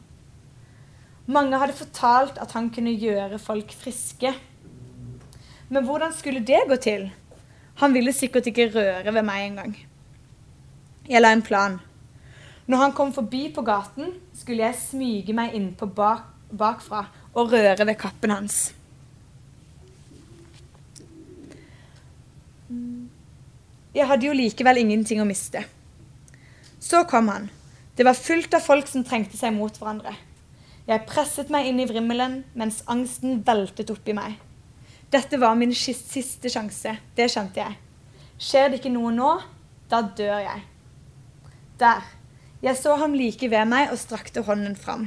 Mange 1.28 1.58
hadde 1.60 1.76
fortalt 1.76 2.40
at 2.40 2.52
han 2.56 2.70
kunne 2.72 2.94
gjøre 2.96 3.40
folk 3.42 3.72
friske. 3.76 4.32
Men 5.68 5.84
hvordan 5.84 6.14
skulle 6.16 6.44
det 6.44 6.62
gå 6.70 6.78
til? 6.80 7.10
Han 7.82 7.92
ville 7.92 8.14
sikkert 8.16 8.48
ikke 8.48 8.70
røre 8.72 9.12
ved 9.12 9.26
meg 9.26 9.50
engang. 9.50 9.76
Jeg 11.10 11.20
la 11.20 11.34
en 11.34 11.44
plan. 11.44 11.80
Når 12.66 12.82
han 12.82 12.92
kom 12.92 13.12
forbi 13.14 13.46
på 13.54 13.62
gaten, 13.62 14.16
skulle 14.34 14.66
jeg 14.66 14.78
smyge 14.80 15.34
meg 15.36 15.54
innpå 15.54 15.86
bak, 15.86 16.24
bakfra 16.50 17.04
og 17.36 17.52
røre 17.52 17.86
ved 17.86 17.94
kappen 18.00 18.32
hans. 18.34 18.56
Jeg 23.96 24.06
hadde 24.10 24.26
jo 24.26 24.34
likevel 24.36 24.82
ingenting 24.82 25.22
å 25.22 25.28
miste. 25.28 25.62
Så 26.82 27.04
kom 27.08 27.30
han. 27.32 27.46
Det 27.96 28.04
var 28.04 28.18
fullt 28.18 28.52
av 28.58 28.64
folk 28.66 28.90
som 28.90 29.06
trengte 29.06 29.38
seg 29.38 29.54
mot 29.56 29.78
hverandre. 29.78 30.12
Jeg 30.86 31.06
presset 31.08 31.48
meg 31.50 31.70
inn 31.70 31.80
i 31.80 31.86
vrimmelen 31.88 32.42
mens 32.58 32.82
angsten 32.90 33.40
veltet 33.46 33.90
opp 33.94 34.10
i 34.10 34.14
meg. 34.14 34.36
Dette 35.10 35.38
var 35.38 35.56
min 35.58 35.72
siste 35.74 36.50
sjanse, 36.50 36.96
det 37.16 37.30
kjente 37.32 37.62
jeg. 37.62 37.78
Skjer 38.42 38.68
det 38.68 38.82
ikke 38.82 38.92
noe 38.92 39.14
nå, 39.14 39.30
da 39.90 40.02
dør 40.18 40.42
jeg. 40.44 40.66
Der. 41.80 42.15
Jeg 42.66 42.74
så 42.80 42.96
ham 42.98 43.12
like 43.14 43.46
ved 43.46 43.68
meg 43.70 43.92
og 43.94 43.98
strakte 44.00 44.42
hånden 44.42 44.74
fram. 44.74 45.04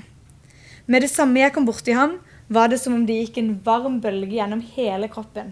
Med 0.88 1.04
det 1.04 1.10
samme 1.12 1.42
jeg 1.42 1.52
kom 1.52 1.66
borti 1.68 1.92
ham, 1.92 2.14
var 2.48 2.70
det 2.72 2.80
som 2.80 2.96
om 2.96 3.04
det 3.06 3.18
gikk 3.18 3.42
en 3.42 3.50
varm 3.66 3.98
bølge 4.00 4.38
gjennom 4.38 4.62
hele 4.78 5.10
kroppen. 5.12 5.52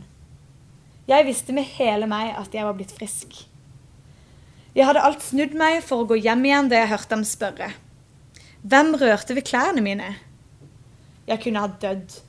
Jeg 1.07 1.27
visste 1.27 1.55
med 1.55 1.67
hele 1.75 2.07
meg 2.07 2.31
at 2.39 2.55
jeg 2.55 2.63
var 2.63 2.77
blitt 2.79 2.95
frisk. 2.95 3.35
Jeg 4.77 4.87
hadde 4.87 5.03
alt 5.03 5.25
snudd 5.25 5.55
meg 5.57 5.81
for 5.83 6.03
å 6.03 6.07
gå 6.07 6.15
hjem 6.21 6.47
igjen 6.47 6.71
da 6.71 6.79
jeg 6.79 6.91
hørte 6.93 7.17
ham 7.17 7.27
spørre. 7.27 7.69
Hvem 8.63 8.95
rørte 9.01 9.35
ved 9.35 9.47
klærne 9.49 9.83
mine? 9.83 10.13
Jeg 11.27 11.43
kunne 11.43 11.63
ha 11.63 11.75
dødd. 11.81 12.21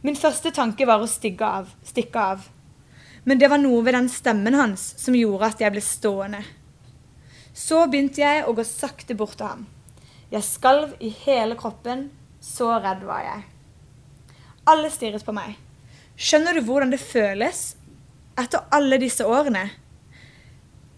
Min 0.00 0.16
første 0.16 0.52
tanke 0.54 0.88
var 0.88 1.04
å 1.04 1.10
stikke 1.10 1.44
av. 1.60 1.74
Stikke 1.84 2.24
av. 2.34 2.48
Men 3.28 3.36
det 3.36 3.50
var 3.52 3.60
noe 3.60 3.84
ved 3.84 3.98
den 3.98 4.08
stemmen 4.08 4.56
hans 4.56 4.94
som 4.96 5.16
gjorde 5.18 5.52
at 5.52 5.60
jeg 5.60 5.76
ble 5.76 5.84
stående. 5.84 6.46
Så 7.58 7.80
begynte 7.90 8.22
jeg 8.22 8.44
å 8.46 8.54
gå 8.54 8.62
sakte 8.66 9.16
bort 9.18 9.34
til 9.40 9.48
ham. 9.50 9.64
Jeg 10.30 10.46
skalv 10.46 10.94
i 11.02 11.10
hele 11.24 11.56
kroppen. 11.58 12.08
Så 12.38 12.68
redd 12.78 13.02
var 13.02 13.24
jeg. 13.24 13.40
Alle 14.70 14.90
stirret 14.94 15.24
på 15.26 15.34
meg. 15.34 15.56
Skjønner 16.14 16.54
du 16.54 16.62
hvordan 16.66 16.92
det 16.92 17.00
føles 17.02 17.72
etter 18.38 18.62
alle 18.74 19.00
disse 19.02 19.26
årene? 19.26 19.64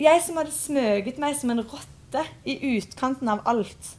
Jeg 0.01 0.20
som 0.25 0.37
hadde 0.40 0.53
smøget 0.53 1.20
meg 1.20 1.38
som 1.38 1.53
en 1.55 1.62
rotte 1.64 2.25
i 2.44 2.59
utkanten 2.75 3.31
av 3.33 3.40
alt. 3.49 3.94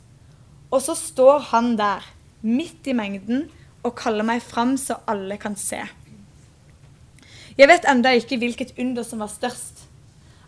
Og 0.70 0.84
så 0.86 0.94
står 0.98 1.50
han 1.50 1.74
der, 1.80 2.06
midt 2.42 2.88
i 2.90 2.96
mengden, 2.98 3.48
og 3.82 3.98
kaller 3.98 4.26
meg 4.26 4.44
fram 4.46 4.76
så 4.78 5.00
alle 5.10 5.40
kan 5.42 5.58
se. 5.58 5.82
Jeg 7.58 7.70
vet 7.70 7.88
enda 7.90 8.14
ikke 8.18 8.38
hvilket 8.42 8.78
under 8.82 9.06
som 9.06 9.22
var 9.22 9.34
størst. 9.34 9.84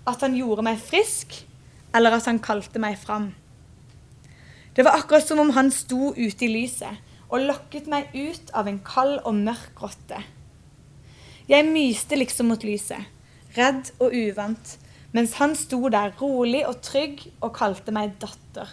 At 0.10 0.22
han 0.26 0.38
gjorde 0.38 0.66
meg 0.66 0.82
frisk, 0.82 1.42
eller 1.94 2.18
at 2.18 2.28
han 2.30 2.42
kalte 2.44 2.82
meg 2.82 2.98
fram. 3.00 3.32
Det 4.74 4.86
var 4.86 4.98
akkurat 4.98 5.28
som 5.28 5.40
om 5.40 5.54
han 5.54 5.70
sto 5.72 6.14
ute 6.18 6.48
i 6.48 6.52
lyset 6.52 7.12
og 7.30 7.46
lokket 7.48 7.90
meg 7.90 8.14
ut 8.14 8.54
av 8.58 8.70
en 8.70 8.80
kald 8.86 9.20
og 9.24 9.38
mørk 9.38 9.74
grotte. 9.78 10.22
Jeg 11.50 11.68
myste 11.68 12.18
liksom 12.18 12.50
mot 12.50 12.64
lyset, 12.64 13.10
redd 13.58 13.92
og 14.00 14.14
uvant, 14.14 14.78
mens 15.14 15.36
han 15.42 15.54
sto 15.58 15.82
der 15.94 16.14
rolig 16.22 16.64
og 16.66 16.80
trygg 16.86 17.26
og 17.40 17.54
kalte 17.58 17.94
meg 17.94 18.16
datter. 18.22 18.70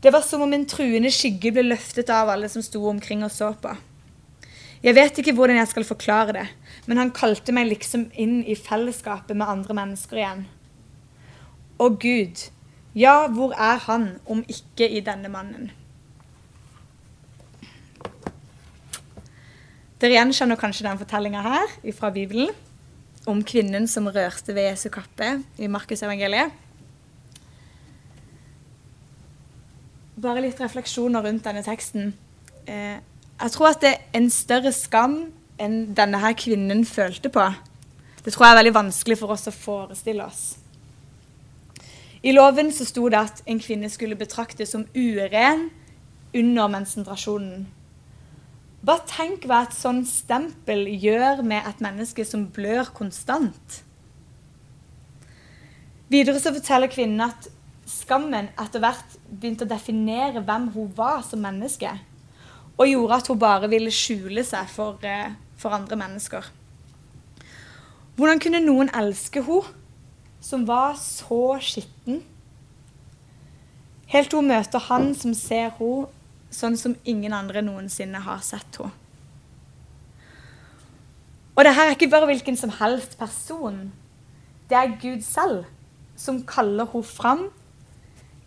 Det 0.00 0.12
var 0.14 0.24
som 0.24 0.42
om 0.44 0.52
en 0.56 0.66
truende 0.68 1.10
skygge 1.12 1.52
ble 1.52 1.66
løftet 1.66 2.10
av 2.14 2.30
alle 2.32 2.48
som 2.48 2.62
sto 2.64 2.82
omkring 2.88 3.24
og 3.26 3.32
så 3.34 3.50
på. 3.52 3.74
Jeg 4.80 4.96
vet 4.96 5.18
ikke 5.20 5.34
hvordan 5.36 5.58
jeg 5.58 5.68
skal 5.68 5.84
forklare 5.84 6.36
det, 6.38 6.46
men 6.88 7.02
han 7.02 7.12
kalte 7.12 7.52
meg 7.52 7.68
liksom 7.68 8.06
inn 8.16 8.40
i 8.48 8.56
fellesskapet 8.56 9.36
med 9.36 9.50
andre 9.50 9.76
mennesker 9.76 10.22
igjen. 10.22 10.46
Og 11.80 11.96
Gud, 12.00 12.50
ja, 12.94 13.26
hvor 13.32 13.54
er 13.56 13.78
han 13.86 14.10
om 14.28 14.42
ikke 14.48 14.88
i 14.88 15.00
denne 15.00 15.30
mannen? 15.32 15.70
Dere 20.00 20.16
gjenkjenner 20.16 20.60
kanskje 20.60 20.84
den 20.88 21.00
fortellinga 21.00 21.40
her 21.44 21.72
fra 21.96 22.10
Bibelen 22.12 22.52
om 23.28 23.40
kvinnen 23.44 23.88
som 23.88 24.08
rørte 24.08 24.54
ved 24.56 24.70
Jesu 24.70 24.88
kappe 24.92 25.32
i 25.60 25.68
Markusevangeliet. 25.72 26.52
Bare 30.20 30.44
litt 30.44 30.60
refleksjoner 30.60 31.24
rundt 31.24 31.44
denne 31.48 31.64
teksten. 31.64 32.14
Eh, 32.68 32.96
jeg 33.40 33.52
tror 33.56 33.72
at 33.72 33.84
det 33.84 33.92
er 33.96 34.18
en 34.20 34.32
større 34.32 34.72
skam 34.76 35.20
enn 35.60 35.94
denne 35.96 36.20
her 36.20 36.36
kvinnen 36.36 36.84
følte 36.88 37.32
på. 37.32 37.44
Det 38.24 38.32
tror 38.34 38.46
jeg 38.46 38.52
er 38.52 38.60
veldig 38.60 38.78
vanskelig 38.82 39.20
for 39.20 39.32
oss 39.32 39.48
å 39.48 39.54
forestille 39.54 40.24
oss. 40.24 40.42
I 42.22 42.32
loven 42.36 42.68
så 42.72 42.84
sto 42.84 43.06
det 43.08 43.20
at 43.20 43.42
en 43.48 43.60
kvinne 43.62 43.88
skulle 43.88 44.18
betraktes 44.18 44.74
som 44.74 44.84
uren 44.94 45.70
under 46.36 46.68
menstruasjonen. 46.68 47.64
Bare 48.84 49.04
tenk 49.08 49.46
hva 49.48 49.62
et 49.66 49.76
sånn 49.76 50.02
stempel 50.08 50.86
gjør 51.00 51.40
med 51.44 51.64
et 51.68 51.80
menneske 51.84 52.24
som 52.28 52.46
blør 52.52 52.92
konstant. 52.96 53.80
Videre 56.12 56.40
så 56.42 56.52
forteller 56.52 56.92
kvinnen 56.92 57.24
at 57.24 57.48
skammen 57.88 58.48
etter 58.60 58.82
hvert 58.82 59.18
begynte 59.30 59.66
å 59.66 59.72
definere 59.72 60.44
hvem 60.44 60.70
hun 60.74 60.92
var 60.96 61.24
som 61.26 61.42
menneske 61.44 61.92
og 62.80 62.88
gjorde 62.88 63.18
at 63.20 63.28
hun 63.28 63.40
bare 63.40 63.68
ville 63.68 63.92
skjule 63.92 64.44
seg 64.46 64.68
for, 64.72 64.96
eh, 65.04 65.32
for 65.56 65.76
andre 65.76 65.96
mennesker. 65.96 66.44
Hvordan 68.16 68.40
kunne 68.40 68.64
noen 68.64 68.90
elske 68.96 69.42
henne 69.44 69.79
som 70.40 70.66
var 70.68 70.96
så 71.00 71.58
skitten? 71.60 72.22
Helt 74.10 74.30
til 74.30 74.40
hun 74.40 74.50
møter 74.50 74.82
han 74.88 75.12
som 75.14 75.34
ser 75.38 75.70
henne 75.78 76.08
sånn 76.50 76.74
som 76.80 76.96
ingen 77.06 77.34
andre 77.36 77.62
noensinne 77.62 78.24
har 78.24 78.40
sett 78.42 78.80
henne. 78.80 78.96
Og 81.54 81.66
det 81.66 81.74
her 81.76 81.90
er 81.90 81.94
ikke 81.94 82.08
bare 82.10 82.26
hvilken 82.30 82.56
som 82.56 82.72
helst 82.72 83.18
person. 83.20 83.90
Det 84.70 84.78
er 84.78 84.94
Gud 85.02 85.20
selv 85.26 85.66
som 86.16 86.42
kaller 86.48 86.88
henne 86.88 87.06
fram. 87.06 87.42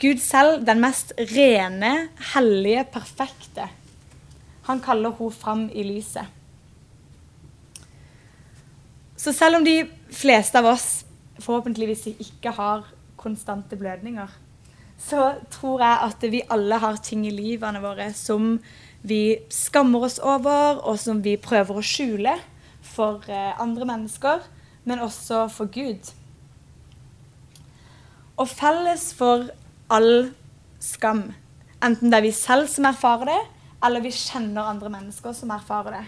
Gud 0.02 0.20
selv, 0.20 0.66
den 0.66 0.82
mest 0.82 1.14
rene, 1.32 2.10
hellige, 2.34 2.88
perfekte. 2.92 3.70
Han 4.68 4.82
kaller 4.84 5.14
henne 5.20 5.36
fram 5.36 5.68
i 5.70 5.84
lyset. 5.86 6.26
Så 9.16 9.32
selv 9.32 9.62
om 9.62 9.66
de 9.66 9.84
fleste 10.12 10.60
av 10.60 10.74
oss 10.74 11.06
forhåpentligvis 11.40 12.08
ikke 12.14 12.54
har 12.58 12.88
konstante 13.18 13.78
blødninger, 13.80 14.28
så 14.98 15.34
tror 15.52 15.82
jeg 15.82 16.00
at 16.08 16.26
vi 16.32 16.42
alle 16.52 16.78
har 16.80 17.00
ting 17.04 17.26
i 17.28 17.34
livene 17.34 17.82
våre 17.84 18.12
som 18.16 18.58
vi 19.04 19.38
skammer 19.52 20.06
oss 20.08 20.20
over, 20.24 20.80
og 20.80 21.00
som 21.00 21.20
vi 21.24 21.36
prøver 21.42 21.80
å 21.80 21.84
skjule 21.84 22.38
for 22.84 23.24
eh, 23.28 23.52
andre 23.60 23.88
mennesker, 23.90 24.46
men 24.88 25.04
også 25.04 25.48
for 25.52 25.72
Gud. 25.72 26.12
Og 28.40 28.48
felles 28.50 29.10
for 29.18 29.50
all 29.92 30.32
skam, 30.84 31.28
enten 31.84 32.12
det 32.12 32.20
er 32.20 32.28
vi 32.28 32.36
selv 32.36 32.72
som 32.72 32.88
erfarer 32.88 33.34
det, 33.34 33.42
eller 33.84 34.04
vi 34.04 34.14
kjenner 34.16 34.72
andre 34.72 34.92
mennesker 34.92 35.36
som 35.36 35.52
erfarer 35.52 36.00
det, 36.00 36.06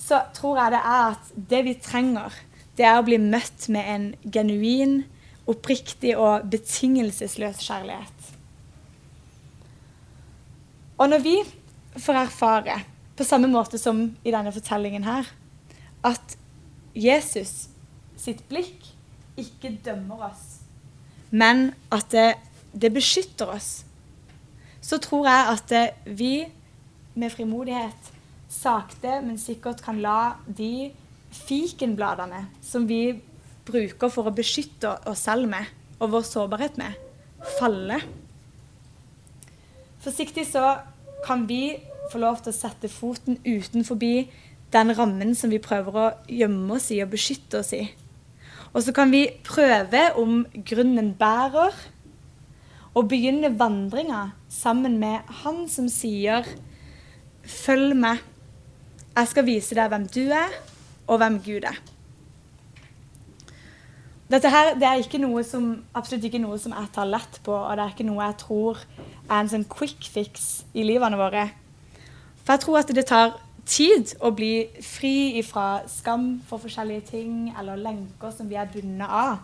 så 0.00 0.22
tror 0.34 0.62
jeg 0.62 0.74
det 0.76 0.80
er 0.80 1.02
at 1.10 1.32
det 1.50 1.64
vi 1.66 1.74
trenger, 1.82 2.34
det 2.80 2.86
er 2.88 2.96
å 2.96 3.04
bli 3.04 3.18
møtt 3.20 3.66
med 3.68 3.88
en 3.92 4.04
genuin, 4.32 5.02
oppriktig 5.50 6.14
og 6.16 6.46
betingelsesløs 6.48 7.60
kjærlighet. 7.66 8.28
Og 11.00 11.10
når 11.12 11.24
vi 11.24 11.34
får 12.00 12.22
erfare, 12.22 12.78
på 13.16 13.26
samme 13.28 13.50
måte 13.52 13.76
som 13.80 14.06
i 14.24 14.32
denne 14.32 14.52
fortellingen 14.54 15.04
her, 15.04 15.28
at 16.06 16.36
Jesus 16.96 17.68
sitt 18.16 18.40
blikk 18.48 18.88
ikke 19.40 19.74
dømmer 19.84 20.30
oss, 20.30 20.46
men 21.30 21.70
at 21.92 22.08
det, 22.14 22.30
det 22.72 22.92
beskytter 22.94 23.52
oss, 23.52 23.70
så 24.80 24.96
tror 25.02 25.28
jeg 25.28 25.52
at 25.52 25.68
det, 25.68 25.84
vi 26.16 26.32
med 27.20 27.32
frimodighet 27.32 28.10
sakte, 28.50 29.20
men 29.20 29.36
sikkert 29.38 29.84
kan 29.84 30.00
la 30.00 30.36
de 30.46 30.90
fikenbladene 31.30 32.46
som 32.64 32.86
vi 32.88 33.20
bruker 33.66 34.10
for 34.12 34.28
å 34.28 34.34
beskytte 34.34 34.96
oss 35.08 35.26
selv 35.28 35.48
med, 35.50 35.68
og 36.00 36.14
vår 36.14 36.26
sårbarhet 36.26 36.78
med, 36.80 36.96
falle. 37.58 38.00
Forsiktig 40.00 40.46
så 40.48 40.78
kan 41.26 41.44
vi 41.48 41.76
få 42.10 42.20
lov 42.22 42.40
til 42.40 42.52
å 42.52 42.56
sette 42.56 42.88
foten 42.90 43.38
utenfor 43.44 44.00
den 44.70 44.94
rammen 44.96 45.34
som 45.36 45.52
vi 45.52 45.60
prøver 45.62 45.98
å 45.98 46.10
gjemme 46.30 46.78
oss 46.78 46.90
i 46.94 47.02
og 47.04 47.12
beskytte 47.12 47.60
oss 47.60 47.74
i. 47.76 47.84
Og 48.70 48.84
så 48.86 48.94
kan 48.94 49.10
vi 49.10 49.26
prøve 49.44 50.10
om 50.18 50.44
grunnen 50.66 51.14
bærer, 51.18 51.74
og 52.90 53.06
begynne 53.06 53.52
vandringa 53.54 54.32
sammen 54.50 54.96
med 54.98 55.22
han 55.42 55.68
som 55.68 55.88
sier 55.88 56.44
'følg 57.44 57.94
meg', 57.94 58.18
Jeg 59.16 59.28
skal 59.28 59.44
vise 59.44 59.74
deg 59.74 59.90
hvem 59.90 60.06
du 60.06 60.30
er, 60.30 60.50
og 61.10 61.18
hvem 61.18 61.40
Gud 61.42 61.66
er. 61.66 61.80
Dette 64.30 64.50
her, 64.50 64.76
det 64.78 64.86
er 64.86 65.42
som, 65.42 65.82
absolutt 65.94 66.24
ikke 66.28 66.38
noe 66.38 66.58
som 66.62 66.72
jeg 66.76 66.92
tar 66.94 67.08
lett 67.10 67.40
på, 67.42 67.50
og 67.50 67.72
det 67.74 67.82
er 67.82 67.94
ikke 67.96 68.06
noe 68.06 68.22
jeg 68.28 68.36
tror 68.44 68.78
er 68.78 69.40
en 69.40 69.50
sånn 69.50 69.66
quick 69.66 70.06
fix 70.06 70.62
i 70.70 70.84
livene 70.86 71.18
våre. 71.18 71.48
For 72.44 72.54
jeg 72.54 72.62
tror 72.62 72.78
at 72.78 72.92
det 72.94 73.06
tar 73.10 73.34
tid 73.66 74.14
å 74.22 74.30
bli 74.34 74.68
fri 74.82 75.42
fra 75.46 75.82
skam 75.90 76.38
for 76.46 76.62
forskjellige 76.62 77.08
ting 77.10 77.50
eller 77.58 77.80
lenker 77.82 78.30
som 78.34 78.46
vi 78.50 78.58
er 78.58 78.70
bundet 78.70 79.10
av. 79.10 79.42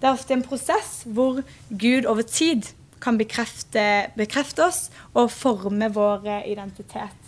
Det 0.00 0.08
er 0.08 0.16
ofte 0.16 0.36
en 0.36 0.44
prosess 0.44 1.02
hvor 1.04 1.42
Gud 1.68 2.08
over 2.08 2.24
tid 2.24 2.72
kan 3.00 3.20
bekrefte, 3.20 4.08
bekrefte 4.16 4.64
oss 4.66 4.86
og 5.12 5.30
forme 5.32 5.88
vår 5.92 6.24
identitet. 6.48 7.25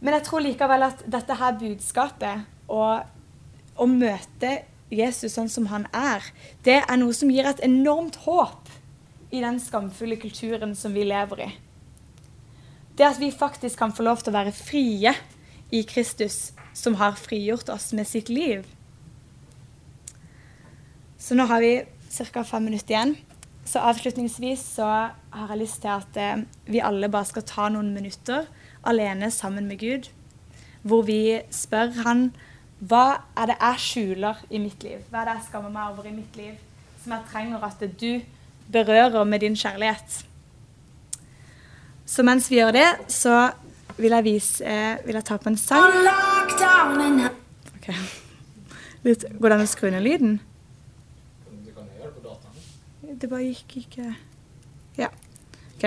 Men 0.00 0.16
jeg 0.16 0.26
tror 0.26 0.44
likevel 0.44 0.86
at 0.88 1.04
dette 1.12 1.36
her 1.36 1.56
budskapet 1.60 2.44
og 2.72 3.80
å 3.80 3.86
møte 3.88 4.60
Jesus 4.90 5.36
sånn 5.36 5.50
som 5.52 5.68
han 5.70 5.86
er, 5.94 6.24
det 6.66 6.80
er 6.82 6.98
noe 6.98 7.14
som 7.16 7.30
gir 7.30 7.46
et 7.46 7.62
enormt 7.64 8.18
håp 8.24 8.70
i 9.30 9.42
den 9.44 9.60
skamfulle 9.62 10.18
kulturen 10.20 10.74
som 10.74 10.96
vi 10.96 11.04
lever 11.06 11.44
i. 11.46 11.50
Det 12.98 13.06
at 13.06 13.20
vi 13.20 13.30
faktisk 13.32 13.78
kan 13.78 13.94
få 13.94 14.04
lov 14.04 14.24
til 14.24 14.32
å 14.32 14.38
være 14.40 14.56
frie 14.56 15.14
i 15.70 15.84
Kristus, 15.86 16.50
som 16.74 16.96
har 16.98 17.18
frigjort 17.18 17.70
oss 17.72 17.92
med 17.96 18.08
sitt 18.08 18.28
liv. 18.28 18.66
Så 21.20 21.36
nå 21.36 21.46
har 21.46 21.62
vi 21.62 21.74
ca. 22.10 22.42
fem 22.42 22.64
minutter 22.64 22.94
igjen. 22.94 23.14
Så 23.64 23.78
avslutningsvis 23.84 24.62
så 24.76 24.86
har 24.88 25.52
jeg 25.52 25.60
lyst 25.60 25.82
til 25.84 25.92
at 25.92 26.16
eh, 26.18 26.42
vi 26.66 26.82
alle 26.82 27.10
bare 27.12 27.28
skal 27.28 27.46
ta 27.46 27.68
noen 27.70 27.92
minutter 27.94 28.48
alene 28.84 29.30
sammen 29.30 29.66
med 29.68 29.78
Gud, 29.78 30.08
hvor 30.82 31.02
vi 31.02 31.40
spør 31.50 32.02
han 32.04 32.30
hva 32.80 33.20
er 33.36 33.50
det 33.50 33.56
jeg 33.60 33.80
skjuler 33.84 34.38
i 34.48 34.58
mitt 34.58 34.82
liv? 34.82 35.02
Hva 35.10 35.20
er 35.20 35.28
det 35.28 35.34
jeg 35.36 35.48
skammer 35.50 35.72
meg 35.74 35.90
over 35.92 36.06
i 36.08 36.14
mitt 36.14 36.36
liv, 36.36 36.54
som 37.02 37.12
jeg 37.12 37.26
trenger 37.32 37.64
at 37.66 37.82
du 38.00 38.22
berører 38.72 39.24
med 39.28 39.40
din 39.44 39.56
kjærlighet? 39.56 40.22
Så 42.06 42.24
mens 42.24 42.48
vi 42.50 42.56
gjør 42.56 42.72
det, 42.72 42.88
så 43.12 43.50
vil 44.00 44.16
jeg 44.16 44.24
vise 44.24 44.64
eh, 44.64 44.96
Vil 45.06 45.14
jeg 45.14 45.24
ta 45.28 45.36
på 45.36 45.50
en 45.50 45.58
sang? 45.60 45.92
Ok. 47.76 47.90
Litt, 49.04 49.26
går 49.40 49.52
det 49.52 49.58
an 49.58 49.66
å 49.66 49.68
skru 49.68 49.90
ned 49.92 50.02
lyden? 50.04 50.38
Du 51.50 51.68
kan 51.76 51.84
gjøre 51.84 52.08
det 52.08 52.14
på 52.16 52.24
dataen. 52.24 53.20
Det 53.20 53.30
bare 53.30 53.44
gikk 53.44 53.76
ikke 53.84 54.08
Ja. 54.98 55.12
OK. 55.76 55.86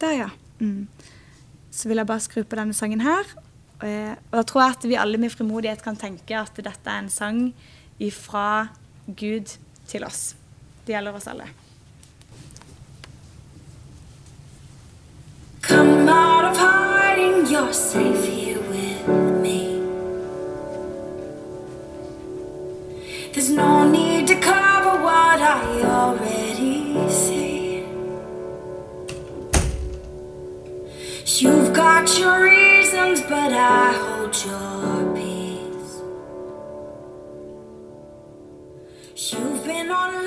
Der, 0.00 0.16
ja. 0.16 0.28
Mm. 0.58 0.88
Så 1.70 1.88
vil 1.88 2.00
jeg 2.00 2.06
bare 2.06 2.20
skru 2.20 2.42
på 2.42 2.56
denne 2.56 2.74
sangen 2.74 3.00
her. 3.04 3.28
Og 3.80 4.36
da 4.36 4.42
tror 4.42 4.62
jeg 4.62 4.76
at 4.76 4.88
vi 4.88 4.98
alle 5.00 5.20
med 5.20 5.32
frimodighet 5.32 5.82
kan 5.84 5.96
tenke 5.96 6.36
at 6.36 6.56
dette 6.56 6.90
er 6.90 6.98
en 7.04 7.10
sang 7.12 7.54
ifra 8.00 8.68
Gud 9.06 9.56
til 9.88 10.04
oss. 10.04 10.34
Det 10.86 10.94
gjelder 10.94 11.16
oss 11.16 11.28
alle. 11.28 11.48
Come 15.62 16.08
out 16.08 16.44
of 16.44 16.56
hiding, 16.56 17.46
you're 17.46 17.72
safe 17.72 18.24
here 18.24 18.60
with 18.70 19.08
me. 19.42 19.80
There's 23.32 23.50
no 23.50 23.88
need 23.88 24.26
to 24.28 24.34
cover 24.34 25.02
what 25.04 25.40
I 25.40 25.82
already 25.84 26.39
got 32.00 32.18
your 32.18 32.44
reasons, 32.44 33.20
but 33.22 33.52
I 33.52 33.92
hold 33.92 34.34
your 34.46 35.14
peace. 35.14 36.00
You've 39.32 39.64
been 39.66 39.90
on 39.90 40.24